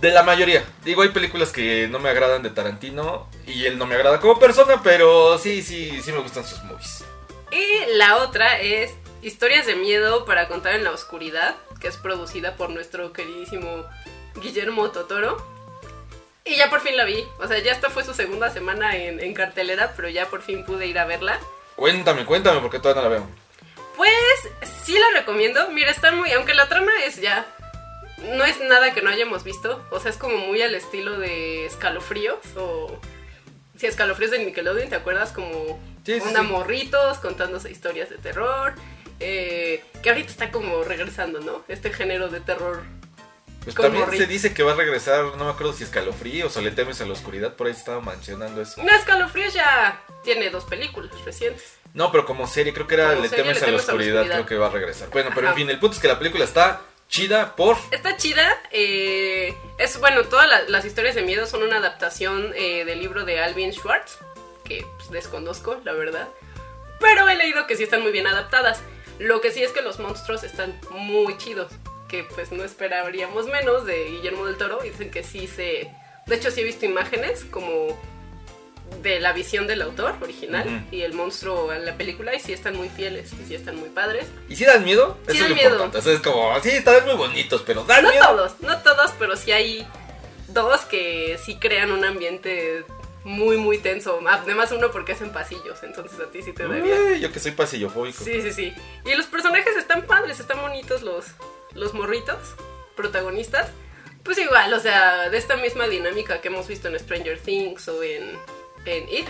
De 0.00 0.10
la 0.10 0.22
mayoría. 0.22 0.62
Digo, 0.84 1.00
hay 1.02 1.08
películas 1.08 1.50
que 1.50 1.88
no 1.88 1.98
me 1.98 2.10
agradan 2.10 2.42
de 2.42 2.50
Tarantino 2.50 3.30
y 3.46 3.64
él 3.64 3.78
no 3.78 3.86
me 3.86 3.94
agrada 3.94 4.20
como 4.20 4.38
persona, 4.38 4.82
pero 4.82 5.38
sí, 5.38 5.62
sí, 5.62 6.02
sí 6.02 6.12
me 6.12 6.18
gustan 6.18 6.44
sus 6.44 6.62
movies. 6.64 7.04
Y 7.50 7.96
la 7.96 8.18
otra 8.18 8.60
es 8.60 8.92
Historias 9.22 9.64
de 9.64 9.74
miedo 9.74 10.26
para 10.26 10.48
contar 10.48 10.74
en 10.74 10.84
la 10.84 10.90
oscuridad, 10.90 11.56
que 11.80 11.88
es 11.88 11.96
producida 11.96 12.56
por 12.56 12.68
nuestro 12.68 13.14
queridísimo 13.14 13.86
Guillermo 14.36 14.90
Totoro. 14.90 15.36
Y 16.44 16.56
ya 16.56 16.68
por 16.68 16.80
fin 16.80 16.96
la 16.96 17.04
vi. 17.04 17.24
O 17.38 17.46
sea, 17.48 17.58
ya 17.58 17.72
esta 17.72 17.88
fue 17.90 18.04
su 18.04 18.12
segunda 18.14 18.50
semana 18.50 18.96
en, 18.96 19.18
en 19.20 19.32
cartelera, 19.34 19.92
pero 19.96 20.08
ya 20.08 20.26
por 20.26 20.42
fin 20.42 20.64
pude 20.64 20.86
ir 20.86 20.98
a 20.98 21.06
verla. 21.06 21.38
Cuéntame, 21.76 22.24
cuéntame, 22.26 22.60
porque 22.60 22.78
todavía 22.78 23.02
no 23.02 23.08
la 23.08 23.14
veo. 23.16 23.28
Pues 23.96 24.12
sí 24.84 24.98
la 24.98 25.18
recomiendo. 25.20 25.70
Mira, 25.70 25.90
está 25.90 26.12
muy. 26.12 26.30
Aunque 26.32 26.54
la 26.54 26.68
trama 26.68 26.90
es 27.06 27.20
ya. 27.20 27.46
No 28.36 28.44
es 28.44 28.60
nada 28.60 28.92
que 28.92 29.02
no 29.02 29.10
hayamos 29.10 29.44
visto. 29.44 29.84
O 29.90 30.00
sea, 30.00 30.10
es 30.10 30.16
como 30.18 30.36
muy 30.38 30.60
al 30.62 30.74
estilo 30.74 31.18
de 31.18 31.64
escalofríos. 31.66 32.38
O. 32.56 33.00
Si 33.78 33.86
escalofríos 33.86 34.30
de 34.30 34.38
Nickelodeon, 34.44 34.88
¿te 34.88 34.96
acuerdas? 34.96 35.32
Como 35.32 35.80
Sí, 36.04 36.20
sí, 36.20 36.28
una 36.28 36.40
sí. 36.40 36.46
morritos 36.46 37.18
contándose 37.18 37.70
historias 37.70 38.10
de 38.10 38.18
terror. 38.18 38.74
eh, 39.20 39.82
que 40.02 40.10
ahorita 40.10 40.30
está 40.30 40.50
como 40.50 40.82
regresando, 40.84 41.40
¿no? 41.40 41.62
Este 41.68 41.92
género 41.92 42.28
de 42.28 42.40
terror. 42.40 42.82
Pues 43.64 43.74
también 43.76 44.10
se 44.10 44.26
dice 44.26 44.52
que 44.54 44.62
va 44.62 44.72
a 44.72 44.76
regresar, 44.76 45.24
no 45.36 45.44
me 45.46 45.50
acuerdo 45.50 45.72
si 45.72 45.84
escalofríos 45.84 46.56
o 46.56 46.60
le 46.60 46.70
temes 46.70 47.00
a 47.00 47.06
la 47.06 47.12
oscuridad, 47.14 47.54
por 47.54 47.66
ahí 47.66 47.72
estaba 47.72 48.00
mencionando 48.00 48.60
eso. 48.60 48.82
No, 48.82 48.90
escalofríos 48.94 49.54
ya 49.54 50.00
tiene 50.22 50.50
dos 50.50 50.64
películas 50.64 51.10
recientes. 51.24 51.78
No, 51.94 52.10
pero 52.12 52.26
como 52.26 52.46
serie, 52.46 52.72
creo 52.74 52.86
que 52.86 52.94
era 52.94 53.10
Como 53.10 53.22
Le 53.22 53.28
serie, 53.28 53.44
temes 53.44 53.60
Le 53.62 53.66
a 53.68 53.70
la 53.70 53.76
temes 53.78 53.88
a 53.88 53.92
la 53.92 53.98
oscuridad, 53.98 54.24
creo 54.34 54.46
que 54.46 54.56
va 54.58 54.66
a 54.66 54.70
regresar. 54.70 55.08
Bueno, 55.10 55.30
pero 55.34 55.48
en 55.48 55.54
fin, 55.54 55.70
el 55.70 55.78
punto 55.78 55.94
es 55.94 56.00
que 56.02 56.08
la 56.08 56.18
película 56.18 56.44
está 56.44 56.82
chida 57.08 57.54
por... 57.56 57.76
Está 57.90 58.16
chida. 58.16 58.46
eh, 58.70 59.54
es 59.78 59.98
bueno, 60.00 60.24
todas 60.24 60.48
la- 60.48 60.62
las 60.68 60.84
historias 60.84 61.14
de 61.14 61.22
miedo 61.22 61.46
son 61.46 61.62
una 61.62 61.76
adaptación 61.78 62.52
eh, 62.56 62.84
del 62.84 62.98
libro 63.00 63.24
de 63.24 63.40
Alvin 63.40 63.72
Schwartz, 63.72 64.18
que 64.64 64.84
pues, 64.96 65.10
desconozco, 65.10 65.80
la 65.84 65.92
verdad. 65.92 66.28
Pero 67.00 67.28
he 67.28 67.36
leído 67.36 67.66
que 67.66 67.76
sí 67.76 67.84
están 67.84 68.02
muy 68.02 68.12
bien 68.12 68.26
adaptadas. 68.26 68.80
Lo 69.18 69.40
que 69.40 69.52
sí 69.52 69.62
es 69.62 69.70
que 69.72 69.80
los 69.82 69.98
monstruos 70.00 70.42
están 70.42 70.78
muy 70.90 71.38
chidos. 71.38 71.70
Que 72.14 72.22
pues 72.34 72.52
no 72.52 72.62
esperaríamos 72.62 73.46
menos 73.46 73.84
de 73.86 74.04
Guillermo 74.10 74.46
del 74.46 74.56
Toro. 74.56 74.84
Y 74.84 74.90
dicen 74.90 75.10
que 75.10 75.22
sí 75.24 75.46
se. 75.48 75.90
De 76.26 76.36
hecho, 76.36 76.50
sí 76.50 76.60
he 76.60 76.64
visto 76.64 76.86
imágenes 76.86 77.44
como 77.50 77.98
de 79.02 79.18
la 79.18 79.32
visión 79.32 79.66
del 79.66 79.82
autor 79.82 80.14
original 80.22 80.86
y 80.92 81.00
el 81.02 81.12
monstruo 81.12 81.72
en 81.72 81.84
la 81.84 81.96
película. 81.96 82.34
Y 82.34 82.40
sí 82.40 82.52
están 82.52 82.76
muy 82.76 82.88
fieles 82.88 83.32
y 83.32 83.46
sí 83.46 83.54
están 83.56 83.76
muy 83.76 83.88
padres. 83.88 84.26
¿Y 84.48 84.54
si 84.56 84.64
dan 84.64 84.84
miedo? 84.84 85.18
Sí 85.28 85.32
Eso 85.36 85.42
es 85.44 85.48
dan 85.48 85.54
miedo. 85.54 85.70
importante. 85.70 85.98
O 85.98 86.02
sea, 86.02 86.12
es 86.12 86.20
como, 86.20 86.60
sí, 86.62 86.70
están 86.70 87.04
muy 87.04 87.14
bonitos, 87.14 87.62
pero 87.66 87.82
dan 87.84 88.04
No 88.04 88.10
miedo. 88.10 88.24
todos, 88.28 88.60
no 88.60 88.78
todos, 88.82 89.10
pero 89.18 89.36
sí 89.36 89.50
hay 89.52 89.86
dos 90.48 90.82
que 90.82 91.36
sí 91.44 91.56
crean 91.56 91.90
un 91.90 92.04
ambiente 92.04 92.84
muy, 93.24 93.56
muy 93.56 93.78
tenso. 93.78 94.20
Además 94.28 94.70
uno 94.70 94.90
porque 94.92 95.12
es 95.12 95.20
en 95.20 95.32
pasillos, 95.32 95.82
entonces 95.82 96.20
a 96.20 96.30
ti 96.30 96.42
sí 96.42 96.52
te 96.52 96.66
daría. 96.68 96.94
Uy, 96.94 97.20
yo 97.20 97.32
que 97.32 97.40
soy 97.40 97.50
pasillofóbico. 97.52 98.22
Sí, 98.22 98.40
sí, 98.40 98.52
sí. 98.52 98.74
Y 99.04 99.14
los 99.16 99.26
personajes 99.26 99.76
están 99.76 100.02
padres, 100.02 100.38
están 100.40 100.60
bonitos 100.60 101.02
los, 101.02 101.24
los 101.74 101.94
morritos, 101.94 102.38
protagonistas. 102.96 103.70
Pues 104.22 104.38
igual, 104.38 104.72
o 104.72 104.80
sea, 104.80 105.28
de 105.28 105.36
esta 105.36 105.56
misma 105.56 105.86
dinámica 105.88 106.40
que 106.40 106.48
hemos 106.48 106.66
visto 106.66 106.88
en 106.88 106.98
Stranger 106.98 107.38
Things 107.38 107.86
o 107.88 108.02
en, 108.02 108.38
en 108.86 109.08
It. 109.08 109.28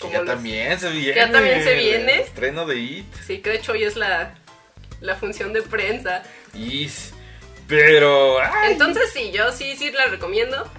Como 0.00 0.12
ya 0.12 0.18
los- 0.20 0.26
también 0.28 0.78
se 0.78 0.90
viene. 0.90 1.16
ya 1.16 1.30
también 1.32 1.64
se 1.64 1.74
viene. 1.74 2.14
el 2.14 2.20
Estreno 2.20 2.66
de 2.66 2.76
It. 2.76 3.06
Sí, 3.26 3.38
que 3.38 3.50
de 3.50 3.56
hecho 3.56 3.72
hoy 3.72 3.82
es 3.84 3.96
la, 3.96 4.38
la 5.00 5.16
función 5.16 5.52
de 5.52 5.62
prensa. 5.62 6.22
Is. 6.54 7.12
Pero. 7.66 8.40
ay, 8.40 8.72
Entonces 8.72 9.10
sí, 9.12 9.32
yo 9.32 9.50
sí, 9.52 9.76
sí 9.76 9.90
la 9.90 10.06
recomiendo. 10.06 10.70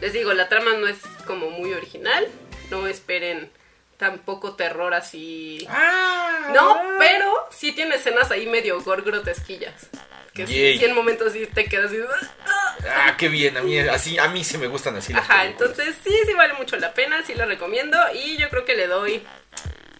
Les 0.00 0.12
digo, 0.12 0.34
la 0.34 0.48
trama 0.50 0.74
no 0.74 0.86
es 0.86 0.98
como 1.26 1.50
muy 1.50 1.72
original. 1.72 2.28
No 2.70 2.86
esperen 2.86 3.50
tampoco 3.96 4.54
terror 4.54 4.92
así. 4.94 5.66
ah, 5.70 6.50
No, 6.54 6.80
pero 6.98 7.32
sí 7.50 7.72
tiene 7.72 7.96
escenas 7.96 8.30
ahí 8.30 8.46
medio 8.46 8.80
gore 8.82 9.02
grotesquillas. 9.02 9.88
Que 10.34 10.44
Yay. 10.46 10.78
sí 10.78 10.84
en 10.84 10.94
momentos 10.94 11.32
sí 11.32 11.46
te 11.46 11.64
quedas 11.64 11.86
así. 11.86 11.98
"Ah". 12.46 12.76
Ah, 12.94 13.14
qué 13.16 13.28
bien. 13.28 13.56
A 13.56 13.62
mí, 13.62 13.78
así, 13.78 14.18
a 14.18 14.28
mí 14.28 14.44
se 14.44 14.58
me 14.58 14.66
gustan 14.66 14.94
así 14.96 15.12
las 15.12 15.22
Ajá, 15.28 15.42
películas. 15.42 15.70
entonces 15.70 15.96
sí, 16.04 16.14
sí 16.26 16.34
vale 16.34 16.52
mucho 16.54 16.76
la 16.76 16.92
pena, 16.92 17.22
sí 17.26 17.34
la 17.34 17.46
recomiendo. 17.46 17.98
Y 18.14 18.36
yo 18.36 18.48
creo 18.50 18.64
que 18.66 18.76
le 18.76 18.86
doy 18.86 19.22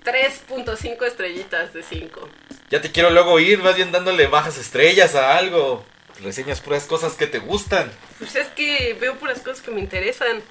3.5 0.05 1.05
estrellitas 1.07 1.73
de 1.73 1.83
5. 1.83 2.29
Ya 2.71 2.81
te 2.81 2.93
quiero 2.93 3.11
luego 3.11 3.39
ir, 3.41 3.61
vas 3.63 3.77
bien 3.77 3.93
dándole 3.93 4.27
bajas 4.27 4.59
estrellas 4.59 5.15
a 5.15 5.37
algo. 5.37 5.85
Reseñas 6.23 6.61
puras 6.61 6.85
cosas 6.85 7.15
que 7.15 7.27
te 7.27 7.39
gustan. 7.39 7.91
Pues 8.19 8.37
es 8.37 8.47
que 8.49 8.97
veo 9.01 9.17
puras 9.17 9.41
cosas 9.41 9.61
que 9.63 9.71
me 9.71 9.81
interesan. 9.81 10.43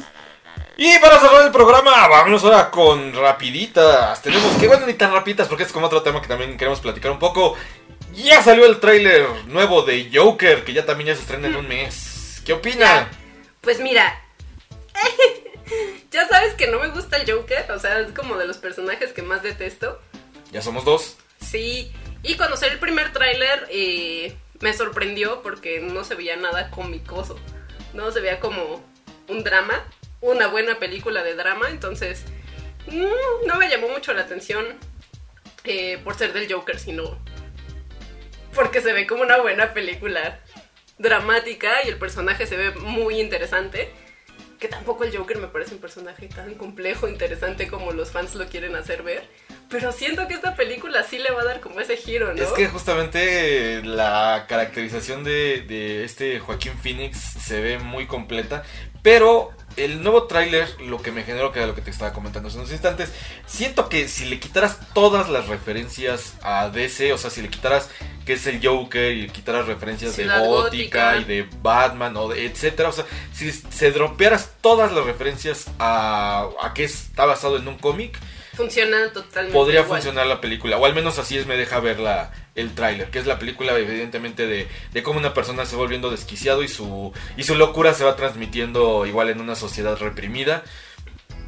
Y 0.78 1.00
para 1.00 1.20
cerrar 1.20 1.46
el 1.46 1.52
programa, 1.52 2.08
vámonos 2.10 2.44
ahora 2.44 2.70
con 2.70 3.14
rapiditas. 3.14 4.22
Tenemos 4.22 4.54
que, 4.56 4.68
bueno, 4.68 4.86
ni 4.86 4.94
tan 4.94 5.14
rapiditas 5.14 5.48
porque 5.48 5.64
es 5.64 5.72
como 5.72 5.86
otro 5.86 6.02
tema 6.02 6.22
que 6.22 6.28
también 6.28 6.58
queremos 6.58 6.82
platicar 6.82 7.12
un 7.12 7.20
poco. 7.20 7.56
Ya 8.14 8.42
salió 8.42 8.66
el 8.66 8.80
tráiler 8.80 9.28
nuevo 9.48 9.84
de 9.84 10.10
Joker, 10.14 10.66
que 10.66 10.74
ya 10.74 10.86
también 10.86 11.08
ya 11.08 11.16
se 11.16 11.22
estrena 11.22 11.48
en 11.48 11.56
un 11.56 11.68
mes. 11.68 12.42
¿Qué 12.46 12.54
opina? 12.54 13.10
Pues 13.62 13.80
mira, 13.80 14.22
ya 16.12 16.28
sabes 16.28 16.54
que 16.56 16.68
no 16.68 16.80
me 16.80 16.90
gusta 16.90 17.18
el 17.18 17.32
Joker, 17.32 17.72
o 17.72 17.80
sea, 17.80 18.00
es 18.00 18.12
como 18.12 18.36
de 18.38 18.46
los 18.46 18.58
personajes 18.58 19.14
que 19.14 19.22
más 19.22 19.44
detesto. 19.44 20.00
Ya 20.52 20.62
somos 20.62 20.84
dos. 20.84 21.18
Sí, 21.40 21.92
y 22.22 22.36
cuando 22.36 22.58
salió 22.58 22.74
el 22.74 22.80
primer 22.80 23.14
tráiler 23.14 23.68
eh, 23.70 24.36
me 24.60 24.74
sorprendió 24.74 25.42
porque 25.42 25.80
no 25.80 26.04
se 26.04 26.16
veía 26.16 26.36
nada 26.36 26.70
comicoso, 26.70 27.38
no 27.94 28.12
se 28.12 28.20
veía 28.20 28.40
como 28.40 28.84
un 29.28 29.44
drama, 29.44 29.84
una 30.22 30.48
buena 30.48 30.80
película 30.80 31.24
de 31.24 31.36
drama, 31.36 31.70
entonces 31.70 32.24
mm, 32.88 33.48
no 33.48 33.56
me 33.56 33.70
llamó 33.70 33.90
mucho 33.90 34.14
la 34.14 34.22
atención 34.22 34.66
eh, 35.64 36.00
por 36.04 36.16
ser 36.16 36.34
del 36.34 36.52
Joker, 36.52 36.80
sino 36.80 37.20
porque 38.54 38.82
se 38.82 38.94
ve 38.94 39.06
como 39.06 39.24
una 39.24 39.38
buena 39.38 39.74
película 39.74 40.40
dramática 40.98 41.84
y 41.84 41.90
el 41.90 41.98
personaje 41.98 42.48
se 42.48 42.56
ve 42.56 42.72
muy 42.72 43.20
interesante. 43.20 43.92
Que 44.60 44.70
tampoco 44.70 45.04
el 45.04 45.16
Joker 45.16 45.38
me 45.38 45.48
parece 45.48 45.74
un 45.76 45.82
personaje 45.82 46.28
tan 46.30 46.56
complejo, 46.56 47.10
interesante 47.10 47.68
como 47.68 47.92
los 47.92 48.12
fans 48.12 48.36
lo 48.36 48.48
quieren 48.48 48.76
hacer 48.76 49.04
ver. 49.04 49.28
Pero 49.70 49.92
siento 49.92 50.28
que 50.30 50.34
esta 50.34 50.56
película 50.56 51.04
sí 51.04 51.20
le 51.20 51.30
va 51.32 51.42
a 51.42 51.46
dar 51.46 51.60
como 51.60 51.82
ese 51.82 51.98
giro, 51.98 52.34
¿no? 52.34 52.42
Es 52.42 52.54
que 52.54 52.68
justamente 52.68 53.84
la 53.84 54.46
caracterización 54.48 55.26
de, 55.26 55.66
de 55.68 56.06
este 56.06 56.40
Joaquín 56.40 56.78
Phoenix 56.82 57.18
se 57.18 57.60
ve 57.60 57.80
muy 57.80 58.08
completa, 58.08 58.64
pero 59.04 59.52
el 59.78 60.02
nuevo 60.04 60.24
tráiler, 60.24 60.70
lo 60.82 61.02
que 61.02 61.12
me 61.12 61.24
generó, 61.24 61.52
que 61.52 61.60
era 61.60 61.68
lo 61.68 61.76
que 61.76 61.82
te 61.82 61.92
estaba 61.92 62.14
comentando 62.14 62.50
hace 62.50 62.58
unos 62.58 62.72
instantes, 62.72 63.12
siento 63.46 63.90
que 63.90 64.08
si 64.08 64.26
le 64.26 64.40
quitaras 64.40 64.80
todas 64.94 65.30
las 65.30 65.48
referencias 65.48 66.34
a 66.42 66.70
DC, 66.70 67.14
o 67.14 67.18
sea, 67.18 67.30
si 67.30 67.42
le 67.42 67.50
quitaras 67.50 67.90
que 68.26 68.34
es 68.34 68.48
el 68.48 68.66
Joker 68.66 69.12
y 69.12 69.24
le 69.24 69.28
quitaras 69.30 69.68
referencias 69.68 70.14
Ciudad 70.14 70.42
de 70.42 70.48
Gótica, 70.48 71.14
Gótica. 71.14 71.18
y 71.18 71.24
de 71.26 71.50
Batman, 71.62 72.18
o 72.18 72.30
de 72.30 72.46
etcétera, 72.46 72.90
o 72.90 72.92
sea, 72.92 73.06
si 73.34 73.52
se 73.52 73.92
dropearas 73.92 74.52
todas 74.62 74.92
las 74.92 75.06
referencias 75.06 75.66
a, 75.80 76.48
a 76.62 76.74
que 76.74 76.84
está 76.86 77.26
basado 77.26 77.58
en 77.58 77.68
un 77.68 77.78
cómic, 77.78 78.18
Funciona 78.54 79.12
totalmente 79.12 79.54
podría 79.54 79.82
igual. 79.82 80.00
funcionar 80.00 80.28
la 80.28 80.40
película, 80.40 80.78
o 80.78 80.86
al 80.86 80.96
menos 80.96 81.20
así 81.20 81.38
es 81.38 81.46
me 81.46 81.58
deja 81.58 81.80
ver 81.82 82.00
la, 82.00 82.32
el 82.56 82.74
tráiler, 82.74 83.10
que 83.10 83.20
es 83.20 83.26
la 83.26 83.38
película 83.38 83.78
evidentemente 83.78 84.48
de, 84.48 84.68
de 84.92 85.04
cómo 85.04 85.20
una 85.20 85.34
persona 85.34 85.66
se 85.66 85.76
va 85.76 85.82
volviendo 85.82 86.10
desquiciado 86.10 86.64
y 86.64 86.68
su, 86.68 87.14
y 87.38 87.44
su 87.44 87.56
locura 87.56 87.94
se 87.94 88.04
va 88.04 88.16
transmitiendo 88.16 89.06
igual 89.06 89.30
en 89.30 89.42
una 89.42 89.56
sociedad 89.56 89.98
reprimida. 89.98 90.64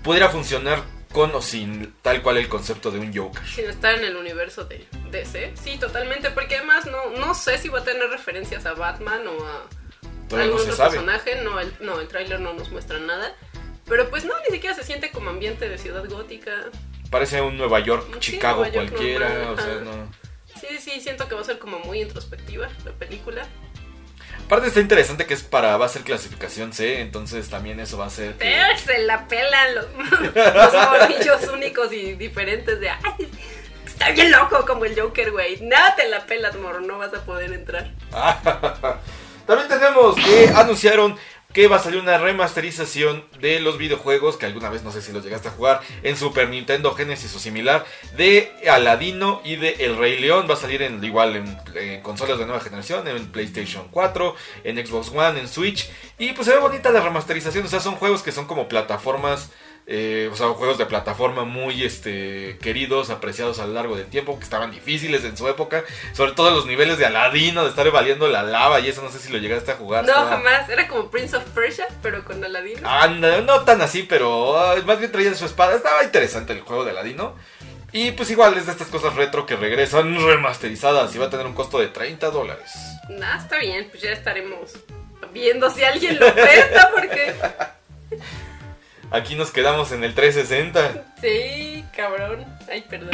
Pudiera 0.04 0.30
funcionar 0.30 0.84
con 1.12 1.34
o 1.34 1.42
sin 1.42 1.94
tal 2.02 2.22
cual 2.22 2.38
el 2.38 2.50
concepto 2.50 2.92
de 2.92 3.00
un 3.00 3.16
Joker. 3.16 3.46
Sin 3.48 3.66
estar 3.66 3.96
en 3.96 4.04
el 4.04 4.18
universo 4.18 4.66
de 4.66 4.86
DC. 5.10 5.54
Sí, 5.62 5.78
totalmente. 5.78 6.30
Porque 6.32 6.58
además 6.58 6.86
no, 6.86 7.10
no 7.18 7.34
sé 7.34 7.58
si 7.58 7.70
va 7.70 7.80
a 7.80 7.84
tener 7.84 8.10
referencias 8.10 8.66
a 8.66 8.74
Batman 8.74 9.22
o 9.28 9.46
a 9.46 9.64
Todavía 10.28 10.52
algún 10.52 10.70
otro 10.70 10.78
personaje. 10.78 11.42
No, 11.42 11.60
el, 11.60 11.74
no, 11.80 12.00
el 12.02 12.08
tráiler 12.08 12.40
no 12.40 12.54
nos 12.54 12.70
muestra 12.70 13.00
nada. 13.00 13.34
Pero 13.86 14.10
pues 14.10 14.26
no, 14.26 14.34
ni 14.48 14.54
siquiera 14.54 14.76
se 14.76 14.84
siente 14.84 15.12
como 15.12 15.30
ambiente 15.30 15.70
de 15.70 15.78
ciudad 15.78 16.06
gótica. 16.10 16.52
Parece 17.10 17.42
un 17.42 17.58
Nueva 17.58 17.80
York, 17.80 18.06
Sí, 18.16 18.32
Chicago 18.32 18.62
Nueva 18.62 18.76
York 18.76 18.90
cualquiera, 18.90 19.30
normal, 19.30 19.54
o 19.54 19.62
sea, 19.62 19.76
no. 19.76 20.27
Sí, 20.60 20.78
sí, 20.80 21.00
siento 21.02 21.28
que 21.28 21.36
va 21.36 21.42
a 21.42 21.46
ser 21.46 21.60
como 21.60 21.80
muy 21.80 22.02
introspectiva 22.02 22.68
la 22.86 22.92
película. 22.92 23.46
Aparte 24.46 24.68
está 24.68 24.80
interesante 24.80 25.26
que 25.26 25.34
es 25.34 25.44
para, 25.44 25.76
va 25.76 25.88
a 25.88 25.90
ser 25.90 26.04
clasificación 26.04 26.72
C, 26.72 27.02
entonces 27.02 27.50
también 27.50 27.82
eso 27.82 27.98
va 27.98 28.06
a 28.06 28.10
ser 28.10 28.36
que... 28.36 28.56
Se 28.78 29.00
la 29.00 29.28
pelan 29.28 29.76
los, 29.76 29.86
los 30.36 30.74
morrillos 30.74 31.48
únicos 31.54 31.92
y 31.92 32.14
diferentes 32.14 32.80
de 32.80 32.90
ay, 32.90 33.30
está 33.86 34.12
bien 34.12 34.32
loco 34.32 34.66
como 34.66 34.86
el 34.86 34.98
Joker, 34.98 35.32
güey. 35.32 35.60
Nada 35.62 35.96
te 35.96 36.08
la 36.08 36.26
pelas, 36.26 36.56
moro, 36.56 36.80
no 36.80 36.98
vas 36.98 37.14
a 37.14 37.26
poder 37.26 37.52
entrar. 37.52 37.92
También 39.46 39.68
tenemos 39.68 40.16
que 40.16 40.50
anunciaron 40.56 41.18
que 41.58 41.68
va 41.68 41.78
a 41.78 41.80
salir 41.80 42.00
una 42.00 42.20
remasterización 42.20 43.24
de 43.42 43.60
los 43.60 43.80
videojuegos 43.80 44.38
que 44.38 44.46
alguna 44.46 44.70
vez 44.70 44.84
no 44.84 44.92
sé 44.92 45.02
si 45.02 45.12
los 45.12 45.24
llegaste 45.24 45.48
a 45.48 45.52
jugar 45.52 45.82
en 46.04 46.16
Super 46.16 46.50
Nintendo 46.50 46.94
Genesis 46.94 47.36
o 47.36 47.40
similar 47.40 47.84
de 48.16 48.52
Aladino 48.70 49.42
y 49.44 49.56
de 49.56 49.72
El 49.80 49.98
Rey 49.98 50.20
León. 50.20 50.46
Va 50.48 50.54
a 50.54 50.58
salir 50.58 50.84
en 50.84 51.04
igual 51.04 51.36
en, 51.36 51.58
en 51.74 52.04
consolas 52.04 52.38
de 52.38 52.46
nueva 52.46 52.60
generación 52.60 53.08
en 53.08 53.26
PlayStation 53.32 53.88
4 53.90 54.36
en 54.66 54.86
Xbox 54.86 55.10
One 55.10 55.40
en 55.40 55.48
Switch. 55.48 55.90
Y 56.20 56.34
pues 56.34 56.48
se 56.48 56.54
ve 56.54 56.60
bonita 56.60 56.92
la 56.92 57.02
remasterización 57.02 57.66
o 57.66 57.68
sea 57.68 57.80
son 57.80 57.96
juegos 57.96 58.22
que 58.22 58.32
son 58.32 58.46
como 58.46 58.68
plataformas 58.68 59.50
eh, 59.90 60.30
o 60.32 60.36
sea, 60.36 60.48
juegos 60.50 60.78
de 60.78 60.86
plataforma 60.86 61.46
muy 61.46 61.84
este, 61.84 62.58
queridos, 62.62 63.10
apreciados 63.10 63.60
a 63.60 63.66
lo 63.66 63.74
largo 63.74 63.96
del 63.96 64.08
tiempo, 64.08 64.38
que 64.38 64.44
estaban 64.44 64.70
difíciles 64.70 65.24
en 65.24 65.38
su 65.38 65.48
época, 65.48 65.86
sobre 66.14 66.34
todo 66.34 66.52
los 66.52 66.66
niveles 66.66 66.98
de 66.98 67.06
Aladino, 67.06 67.64
de 67.64 67.70
estar 67.70 67.88
evadiendo 67.88 68.28
la 68.28 68.44
lava 68.44 68.82
y 68.82 68.90
eso 68.90 69.02
no 69.02 69.10
sé 69.10 69.20
si 69.20 69.32
lo 69.32 69.38
llegaste 69.38 69.72
a 69.72 69.76
jugar. 69.76 70.04
No, 70.04 70.10
estaba- 70.12 70.30
jamás. 70.30 70.70
Era 70.70 70.90
como 70.90 71.10
Prince 71.10 71.38
of 71.38 71.44
Persia, 71.56 71.88
pero 72.02 72.26
con 72.26 72.44
Aladino. 72.44 72.88
Anda, 72.88 73.40
no 73.42 73.62
tan 73.62 73.82
así, 73.82 74.04
pero 74.04 74.58
ah, 74.60 74.76
más 74.86 75.00
bien 75.00 75.12
traía 75.12 75.34
su 75.36 75.46
espada. 75.46 75.76
Estaba 75.76 76.04
interesante 76.04 76.52
el 76.52 76.62
juego 76.62 76.84
de 76.84 76.92
Aladino. 76.92 77.36
Y 77.94 78.12
pues 78.12 78.30
igual 78.30 78.58
es 78.58 78.66
de 78.66 78.74
estas 78.74 78.90
cosas 78.90 79.16
retro 79.16 79.46
que 79.46 79.56
regresan 79.56 80.14
remasterizadas 80.28 81.16
y 81.16 81.18
va 81.18 81.28
a 81.28 81.30
tener 81.30 81.46
un 81.46 81.54
costo 81.54 81.80
de 81.80 81.88
30 81.88 82.30
dólares. 82.32 82.70
Nah, 83.08 83.38
está 83.38 83.58
bien, 83.60 83.88
pues 83.90 84.04
ya 84.04 84.12
estaremos 84.12 84.74
viendo 85.34 85.70
si 85.70 85.86
alguien 85.86 86.20
lo 86.20 86.34
presta, 86.34 86.92
porque 86.94 87.34
Aquí 89.12 89.36
nos 89.36 89.52
quedamos 89.52 89.92
en 89.92 90.04
el 90.04 90.14
360. 90.14 91.06
sí, 91.22 91.84
cabrón. 91.96 92.46
Ay, 92.70 92.84
perdón. 92.90 93.12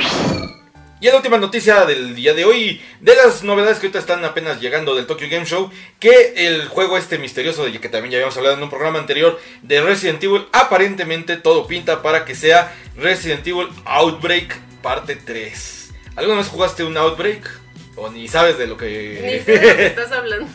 Y 0.99 1.07
la 1.07 1.17
última 1.17 1.37
noticia 1.37 1.85
del 1.85 2.15
día 2.15 2.33
de 2.33 2.45
hoy, 2.45 2.81
de 3.01 3.13
las 3.15 3.43
novedades 3.43 3.77
que 3.79 3.87
ahorita 3.87 3.99
están 3.99 4.23
apenas 4.23 4.61
llegando 4.61 4.95
del 4.95 5.05
Tokyo 5.05 5.27
Game 5.29 5.45
Show, 5.45 5.69
que 5.99 6.33
el 6.47 6.65
juego 6.69 6.97
este 6.97 7.17
misterioso, 7.17 7.65
de 7.65 7.77
que 7.79 7.89
también 7.89 8.11
ya 8.13 8.17
habíamos 8.19 8.37
hablado 8.37 8.55
en 8.55 8.63
un 8.63 8.69
programa 8.69 8.99
anterior, 8.99 9.37
de 9.61 9.81
Resident 9.81 10.23
Evil, 10.23 10.47
aparentemente 10.53 11.35
todo 11.35 11.67
pinta 11.67 12.01
para 12.01 12.23
que 12.23 12.35
sea 12.35 12.73
Resident 12.95 13.45
Evil 13.45 13.67
Outbreak 13.83 14.57
parte 14.81 15.17
3. 15.17 15.91
¿Alguna 16.15 16.37
vez 16.37 16.47
jugaste 16.47 16.85
un 16.85 16.95
Outbreak? 16.95 17.49
¿O 17.97 18.09
ni 18.09 18.27
sabes 18.29 18.57
de 18.57 18.67
lo 18.67 18.75
Ni 18.75 18.79
que... 18.79 19.43
sé 19.45 19.59
de 19.59 19.67
lo 19.71 19.75
que 19.75 19.85
estás 19.87 20.11
hablando. 20.13 20.47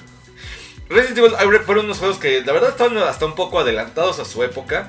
Resident 0.89 1.19
Evil 1.19 1.35
Outbreak 1.39 1.65
fueron 1.65 1.85
unos 1.85 1.99
juegos 1.99 2.17
que 2.17 2.41
la 2.43 2.53
verdad 2.53 2.71
estaban 2.71 2.97
hasta 2.97 3.27
un 3.27 3.35
poco 3.35 3.61
adelantados 3.61 4.19
a 4.19 4.25
su 4.25 4.43
época, 4.43 4.89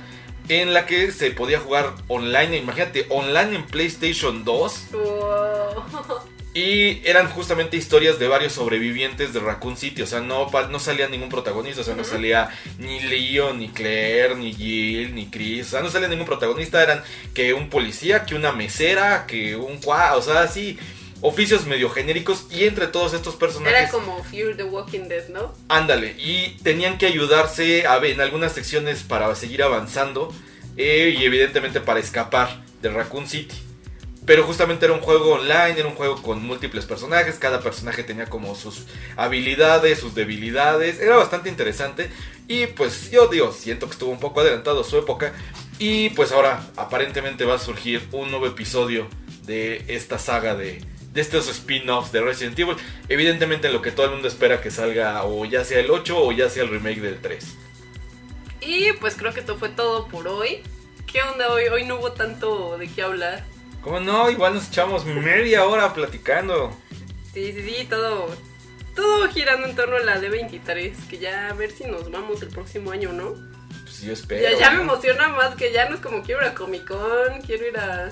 en 0.49 0.73
la 0.73 0.85
que 0.85 1.11
se 1.11 1.31
podía 1.31 1.59
jugar 1.59 1.93
online, 2.07 2.57
imagínate, 2.57 3.05
online 3.09 3.55
en 3.55 3.65
PlayStation 3.65 4.43
2. 4.43 4.87
Wow. 4.91 6.39
Y 6.53 7.07
eran 7.07 7.29
justamente 7.29 7.77
historias 7.77 8.17
de 8.17 8.27
varios 8.27 8.53
sobrevivientes 8.53 9.33
de 9.33 9.39
Raccoon 9.39 9.77
City. 9.77 10.01
O 10.01 10.07
sea, 10.07 10.19
no, 10.19 10.49
no 10.69 10.79
salía 10.79 11.07
ningún 11.07 11.29
protagonista. 11.29 11.81
O 11.81 11.83
sea, 11.83 11.95
no 11.95 12.03
salía 12.03 12.49
ni 12.79 12.99
Leon, 13.01 13.59
ni 13.59 13.69
Claire, 13.69 14.35
ni 14.35 14.51
Jill, 14.53 15.13
ni 15.13 15.27
Chris. 15.27 15.67
O 15.67 15.69
sea, 15.69 15.81
no 15.81 15.89
salía 15.89 16.07
ningún 16.07 16.25
protagonista. 16.25 16.81
Eran 16.81 17.03
que 17.35 17.53
un 17.53 17.69
policía, 17.69 18.25
que 18.25 18.33
una 18.33 18.51
mesera, 18.51 19.27
que 19.27 19.55
un 19.55 19.77
cua. 19.77 20.17
O 20.17 20.21
sea, 20.23 20.41
así. 20.41 20.79
Oficios 21.21 21.65
medio 21.65 21.89
genéricos. 21.89 22.45
Y 22.49 22.65
entre 22.65 22.87
todos 22.87 23.13
estos 23.13 23.35
personajes. 23.35 23.77
Era 23.77 23.89
como 23.89 24.23
Fear 24.23 24.55
the 24.55 24.63
Walking 24.63 25.07
Dead, 25.07 25.27
¿no? 25.29 25.53
Ándale, 25.67 26.15
y 26.17 26.57
tenían 26.63 26.97
que 26.97 27.07
ayudarse 27.07 27.85
a 27.85 27.97
ver, 27.99 28.11
en 28.11 28.21
algunas 28.21 28.53
secciones 28.53 29.03
para 29.03 29.33
seguir 29.35 29.63
avanzando 29.63 30.33
eh, 30.77 31.15
y 31.19 31.25
evidentemente 31.25 31.81
para 31.81 31.99
escapar 31.99 32.63
de 32.81 32.89
Raccoon 32.89 33.27
City. 33.27 33.55
Pero 34.25 34.43
justamente 34.43 34.85
era 34.85 34.93
un 34.93 35.01
juego 35.01 35.33
online, 35.33 35.79
era 35.79 35.87
un 35.87 35.95
juego 35.95 36.21
con 36.21 36.45
múltiples 36.45 36.85
personajes, 36.85 37.35
cada 37.39 37.61
personaje 37.61 38.03
tenía 38.03 38.27
como 38.27 38.53
sus 38.53 38.85
habilidades, 39.17 39.99
sus 39.99 40.13
debilidades, 40.13 40.99
era 40.99 41.15
bastante 41.15 41.49
interesante 41.49 42.11
y 42.47 42.67
pues 42.67 43.09
yo 43.09 43.27
digo, 43.27 43.51
siento 43.51 43.87
que 43.87 43.93
estuvo 43.93 44.11
un 44.11 44.19
poco 44.19 44.41
adelantado 44.41 44.81
a 44.81 44.83
su 44.83 44.97
época 44.97 45.33
y 45.79 46.11
pues 46.11 46.31
ahora 46.31 46.63
aparentemente 46.77 47.43
va 47.43 47.55
a 47.55 47.59
surgir 47.59 48.07
un 48.11 48.29
nuevo 48.29 48.45
episodio 48.45 49.07
de 49.47 49.83
esta 49.87 50.19
saga 50.19 50.55
de, 50.55 50.81
de 51.13 51.21
estos 51.21 51.47
spin-offs 51.49 52.11
de 52.11 52.21
Resident 52.21 52.57
Evil. 52.59 52.75
Evidentemente 53.07 53.69
lo 53.69 53.81
que 53.81 53.91
todo 53.91 54.07
el 54.07 54.11
mundo 54.13 54.27
espera 54.27 54.61
que 54.61 54.71
salga 54.71 55.23
o 55.23 55.45
ya 55.45 55.63
sea 55.63 55.79
el 55.79 55.89
8 55.89 56.17
o 56.17 56.31
ya 56.31 56.49
sea 56.49 56.63
el 56.63 56.69
remake 56.69 57.01
del 57.01 57.19
3. 57.19 57.45
Y 58.61 58.91
pues 58.93 59.15
creo 59.15 59.33
que 59.33 59.39
esto 59.39 59.57
fue 59.57 59.69
todo 59.69 60.07
por 60.07 60.27
hoy. 60.27 60.61
¿Qué 61.11 61.21
onda 61.21 61.51
hoy? 61.51 61.63
Hoy 61.67 61.85
no 61.85 61.95
hubo 61.95 62.11
tanto 62.11 62.77
de 62.77 62.87
qué 62.87 63.01
hablar. 63.01 63.43
¿Cómo 63.81 63.99
no? 63.99 64.29
Igual 64.29 64.55
nos 64.55 64.67
echamos 64.67 65.05
media 65.05 65.65
hora 65.65 65.93
platicando. 65.93 66.71
Sí, 67.33 67.53
sí, 67.53 67.63
sí, 67.63 67.85
todo, 67.89 68.35
todo 68.95 69.27
girando 69.29 69.67
en 69.67 69.75
torno 69.75 69.95
a 69.95 70.01
la 70.01 70.21
D23. 70.21 71.07
Que 71.07 71.17
ya 71.17 71.49
a 71.49 71.53
ver 71.53 71.71
si 71.71 71.85
nos 71.85 72.11
vamos 72.11 72.41
el 72.41 72.49
próximo 72.49 72.91
año, 72.91 73.13
¿no? 73.13 73.33
Pues 73.83 74.01
yo 74.01 74.13
espero. 74.13 74.43
Ya, 74.43 74.57
ya 74.57 74.71
me 74.71 74.83
emociona 74.83 75.29
más 75.29 75.55
que 75.55 75.71
ya 75.71 75.89
no 75.89 75.95
es 75.95 76.01
como 76.01 76.21
quiero 76.21 76.41
ir 76.41 76.49
a 76.49 76.53
Comic 76.53 76.85
Con, 76.85 77.41
quiero 77.45 77.67
ir 77.67 77.77
a... 77.77 78.11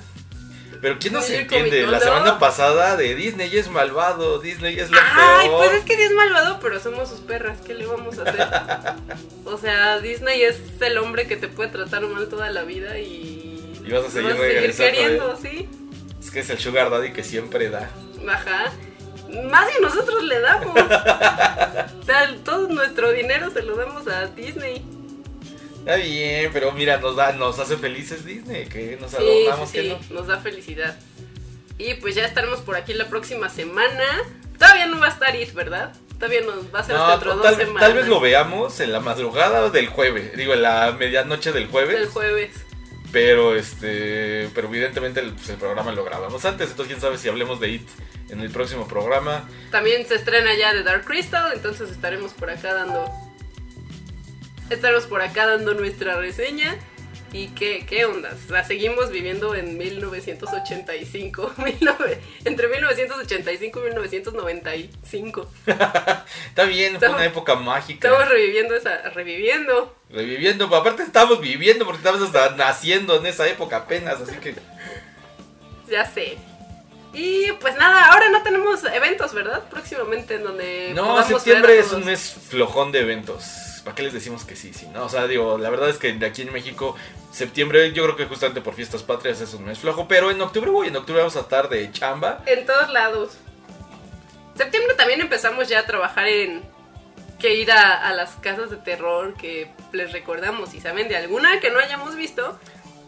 Pero 0.82 0.98
¿quién 1.00 1.14
no 1.14 1.22
se 1.22 1.34
Oye, 1.34 1.42
entiende? 1.42 1.88
La 1.88 2.00
semana 2.00 2.40
pasada 2.40 2.96
de 2.96 3.16
Disney 3.16 3.56
es 3.56 3.70
malvado, 3.70 4.40
Disney 4.40 4.80
es 4.80 4.92
lo 4.92 4.98
Ay, 5.00 5.48
peor. 5.48 5.58
pues 5.58 5.74
es 5.80 5.84
que 5.84 5.96
sí 5.96 6.04
es 6.04 6.12
malvado, 6.12 6.60
pero 6.62 6.80
somos 6.80 7.10
sus 7.10 7.20
perras, 7.22 7.60
¿qué 7.66 7.74
le 7.74 7.86
vamos 7.86 8.18
a 8.20 8.24
hacer? 8.24 8.48
o 9.46 9.58
sea, 9.58 10.00
Disney 10.00 10.44
es 10.44 10.60
el 10.80 10.98
hombre 10.98 11.28
que 11.28 11.38
te 11.38 11.48
puede 11.48 11.70
tratar 11.70 12.02
mal 12.04 12.28
toda 12.28 12.50
la 12.52 12.64
vida 12.64 13.00
y... 13.00 13.82
Y 13.86 13.92
vas 13.92 14.06
a 14.06 14.12
seguir 14.12 14.32
lo 14.32 14.38
seguir 14.38 14.56
regresando, 14.56 14.92
queriendo, 14.92 15.40
sí. 15.42 15.70
Es 16.20 16.32
que 16.32 16.40
es 16.42 16.50
el 16.50 16.60
sugar 16.60 16.90
daddy 16.90 17.14
que 17.14 17.24
siempre 17.24 17.70
da. 17.70 17.90
Ajá. 18.28 18.74
Más 19.50 19.72
si 19.72 19.82
nosotros 19.82 20.24
le 20.24 20.40
damos. 20.40 20.76
o 22.02 22.04
sea, 22.06 22.36
todo 22.44 22.68
nuestro 22.68 23.12
dinero 23.12 23.50
se 23.52 23.62
lo 23.64 23.76
damos 23.76 24.08
a 24.08 24.28
Disney. 24.28 24.86
Está 25.80 25.96
bien, 25.96 26.50
pero 26.54 26.72
mira, 26.74 26.98
nos 26.98 27.16
da, 27.16 27.32
nos 27.34 27.58
hace 27.60 27.78
felices 27.78 28.26
Disney, 28.26 28.66
que 28.68 28.98
nos 29.00 29.12
Sí, 29.12 29.18
adornamos 29.18 29.70
sí, 29.70 29.76
que 29.78 29.82
sí, 29.84 29.98
no. 30.10 30.16
nos 30.20 30.28
da 30.28 30.38
felicidad. 30.40 30.98
Y 31.78 31.94
pues 31.96 32.16
ya 32.16 32.26
estaremos 32.26 32.60
por 32.62 32.76
aquí 32.76 32.94
la 32.94 33.08
próxima 33.08 33.50
semana. 33.50 34.04
Todavía 34.58 34.88
no 34.88 35.00
va 35.00 35.08
a 35.08 35.10
estar 35.10 35.36
It, 35.36 35.54
¿verdad? 35.54 35.94
Todavía 36.16 36.42
nos 36.42 36.74
va 36.74 36.80
a 36.80 36.84
ser 36.84 36.96
No, 36.96 37.06
hasta 37.06 37.18
de 37.26 37.30
tal, 37.32 37.38
dos 37.38 37.56
semanas. 37.58 37.82
tal 37.82 37.94
vez 37.94 38.08
lo 38.08 38.20
veamos 38.20 38.80
en 38.80 38.92
la 38.92 39.00
madrugada 39.00 39.70
del 39.70 39.88
jueves, 39.88 40.36
digo, 40.36 40.54
en 40.54 40.64
la 40.64 40.92
medianoche 40.98 41.52
del 41.52 41.68
jueves. 41.68 41.96
El 41.96 42.08
jueves. 42.08 42.50
Pero 43.12 43.56
este, 43.56 44.50
pero 44.54 44.68
evidentemente 44.68 45.20
el, 45.22 45.32
pues, 45.34 45.48
el 45.50 45.56
programa 45.58 45.92
lo 45.94 46.04
grabamos 46.04 46.44
antes, 46.44 46.72
entonces 46.72 46.88
quién 46.92 47.00
sabe 47.02 47.18
si 47.18 47.30
hablemos 47.30 47.60
de 47.60 47.70
It 47.70 47.88
en 48.30 48.42
el 48.42 48.50
próximo 48.50 48.88
programa. 48.88 49.48
También 49.72 50.06
se 50.08 50.16
estrena 50.16 50.54
ya 50.58 50.74
The 50.74 50.84
Dark 50.84 51.06
Crystal, 51.06 51.54
entonces 51.54 51.90
estaremos 51.90 52.34
por 52.34 52.50
acá 52.50 52.74
dando. 52.74 53.06
Estaremos 54.70 55.06
por 55.06 55.22
acá 55.22 55.48
dando 55.48 55.74
nuestra 55.74 56.18
reseña. 56.18 56.78
¿Y 57.34 57.50
qué, 57.50 57.86
qué 57.86 58.06
onda? 58.06 58.32
La 58.50 58.64
seguimos 58.64 59.12
viviendo 59.12 59.54
en 59.54 59.78
1985. 59.78 61.54
19 61.58 62.22
entre 62.46 62.68
1985 62.70 63.80
y 63.80 63.84
1995. 63.84 65.52
Está 65.68 66.64
bien, 66.64 66.92
fue 66.92 66.96
Estamos- 66.96 67.16
una 67.18 67.26
época 67.26 67.56
mágica. 67.56 68.08
Estamos 68.08 68.30
reviviendo 68.30 68.76
esa. 68.76 69.10
reviviendo. 69.10 69.94
Reviviendo, 70.10 70.74
aparte 70.74 71.04
estamos 71.04 71.42
viviendo 71.42 71.84
porque 71.86 71.98
estamos 71.98 72.22
hasta 72.22 72.56
naciendo 72.56 73.18
en 73.18 73.26
esa 73.26 73.46
época 73.48 73.78
apenas, 73.78 74.22
así 74.22 74.36
que 74.38 74.56
Ya 75.90 76.06
sé. 76.06 76.38
Y 77.14 77.52
pues 77.60 77.76
nada, 77.76 78.06
ahora 78.12 78.30
no 78.30 78.42
tenemos 78.44 78.84
eventos, 78.86 79.34
¿verdad? 79.34 79.64
Próximamente 79.70 80.36
en 80.36 80.44
donde. 80.44 80.92
No, 80.96 81.22
septiembre 81.24 81.78
es 81.80 81.92
un 81.92 82.06
mes 82.06 82.36
flojón 82.50 82.92
de 82.94 83.00
eventos. 83.02 83.44
¿Para 83.88 83.96
qué 83.96 84.04
les 84.04 84.12
decimos 84.12 84.44
que 84.44 84.58
sí, 84.58 84.74
sí? 84.74 84.86
No, 84.88 85.06
o 85.06 85.10
sea, 85.10 85.28
digo, 85.28 85.58
la 85.58 85.70
verdad 85.70 85.88
es 85.88 85.98
que 85.98 86.12
de 86.12 86.26
aquí 86.26 86.42
en 86.42 86.52
México, 86.52 86.98
septiembre, 87.32 87.94
yo 87.94 88.04
creo 88.04 88.18
que 88.18 88.26
justamente 88.26 88.60
por 88.60 88.74
fiestas 88.74 89.02
patrias 89.02 89.40
es 89.40 89.54
un 89.54 89.64
mes 89.64 89.80
flojo, 89.80 90.10
pero 90.10 90.30
en 90.30 90.42
octubre 90.42 90.70
voy, 90.70 90.90
en 90.90 90.98
octubre 90.98 91.22
vamos 91.22 91.38
a 91.38 91.40
estar 91.40 91.70
de 91.70 91.90
chamba. 91.94 92.44
En 92.48 92.66
todos 92.66 92.90
lados. 92.90 93.38
Septiembre 94.58 94.94
también 94.96 95.22
empezamos 95.22 95.70
ya 95.70 95.80
a 95.80 95.86
trabajar 95.86 96.28
en 96.28 96.64
que 97.40 97.54
ir 97.56 97.72
a, 97.72 98.12
las 98.12 98.32
casas 98.32 98.70
de 98.70 98.76
terror 98.76 99.36
que 99.36 99.72
les 99.94 100.12
recordamos. 100.12 100.72
Si 100.72 100.82
saben 100.82 101.08
de 101.08 101.16
alguna 101.16 101.62
que 101.62 101.72
no 101.72 101.80
hayamos 101.80 102.18
visto, 102.18 102.60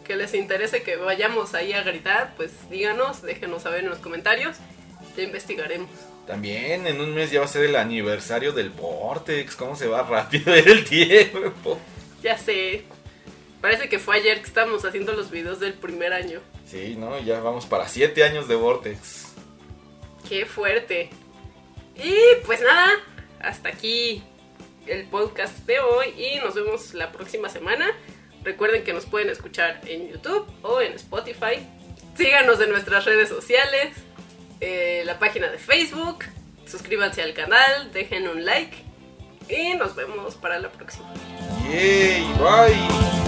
que 0.06 0.16
les 0.16 0.32
interese 0.32 0.82
que 0.82 0.96
vayamos 0.96 1.52
ahí 1.52 1.74
a 1.74 1.82
gritar, 1.82 2.32
pues 2.38 2.52
díganos, 2.70 3.20
déjenos 3.20 3.64
saber 3.64 3.80
en 3.80 3.90
los 3.90 3.98
comentarios. 3.98 4.56
Ya 5.14 5.24
investigaremos. 5.24 5.90
También 6.30 6.86
en 6.86 7.00
un 7.00 7.12
mes 7.12 7.32
ya 7.32 7.40
va 7.40 7.46
a 7.46 7.48
ser 7.48 7.64
el 7.64 7.74
aniversario 7.74 8.52
del 8.52 8.70
Vortex, 8.70 9.56
cómo 9.56 9.74
se 9.74 9.88
va 9.88 10.04
rápido 10.04 10.54
el 10.54 10.84
tiempo. 10.84 11.76
Ya 12.22 12.38
sé. 12.38 12.84
Parece 13.60 13.88
que 13.88 13.98
fue 13.98 14.18
ayer 14.18 14.38
que 14.38 14.46
estábamos 14.46 14.84
haciendo 14.84 15.12
los 15.12 15.32
videos 15.32 15.58
del 15.58 15.74
primer 15.74 16.12
año. 16.12 16.38
Sí, 16.64 16.94
¿no? 16.96 17.18
Ya 17.18 17.40
vamos 17.40 17.66
para 17.66 17.88
siete 17.88 18.22
años 18.22 18.46
de 18.46 18.54
Vortex. 18.54 19.32
Qué 20.28 20.46
fuerte. 20.46 21.10
Y 21.96 22.14
pues 22.46 22.60
nada, 22.60 22.92
hasta 23.40 23.70
aquí 23.70 24.22
el 24.86 25.06
podcast 25.06 25.66
de 25.66 25.80
hoy 25.80 26.14
y 26.16 26.38
nos 26.38 26.54
vemos 26.54 26.94
la 26.94 27.10
próxima 27.10 27.48
semana. 27.48 27.90
Recuerden 28.44 28.84
que 28.84 28.92
nos 28.92 29.04
pueden 29.04 29.30
escuchar 29.30 29.80
en 29.84 30.12
YouTube 30.12 30.46
o 30.62 30.80
en 30.80 30.92
Spotify. 30.92 31.66
Síganos 32.16 32.60
en 32.60 32.70
nuestras 32.70 33.04
redes 33.04 33.28
sociales, 33.28 33.96
eh, 34.60 35.02
la 35.04 35.18
página 35.18 35.48
de 35.48 35.58
Facebook. 35.58 36.24
Suscríbanse 36.66 37.22
al 37.22 37.34
canal, 37.34 37.90
dejen 37.92 38.28
un 38.28 38.44
like 38.44 38.76
y 39.48 39.74
nos 39.74 39.94
vemos 39.96 40.36
para 40.36 40.58
la 40.58 40.70
próxima. 40.70 41.12
Bye. 42.38 43.19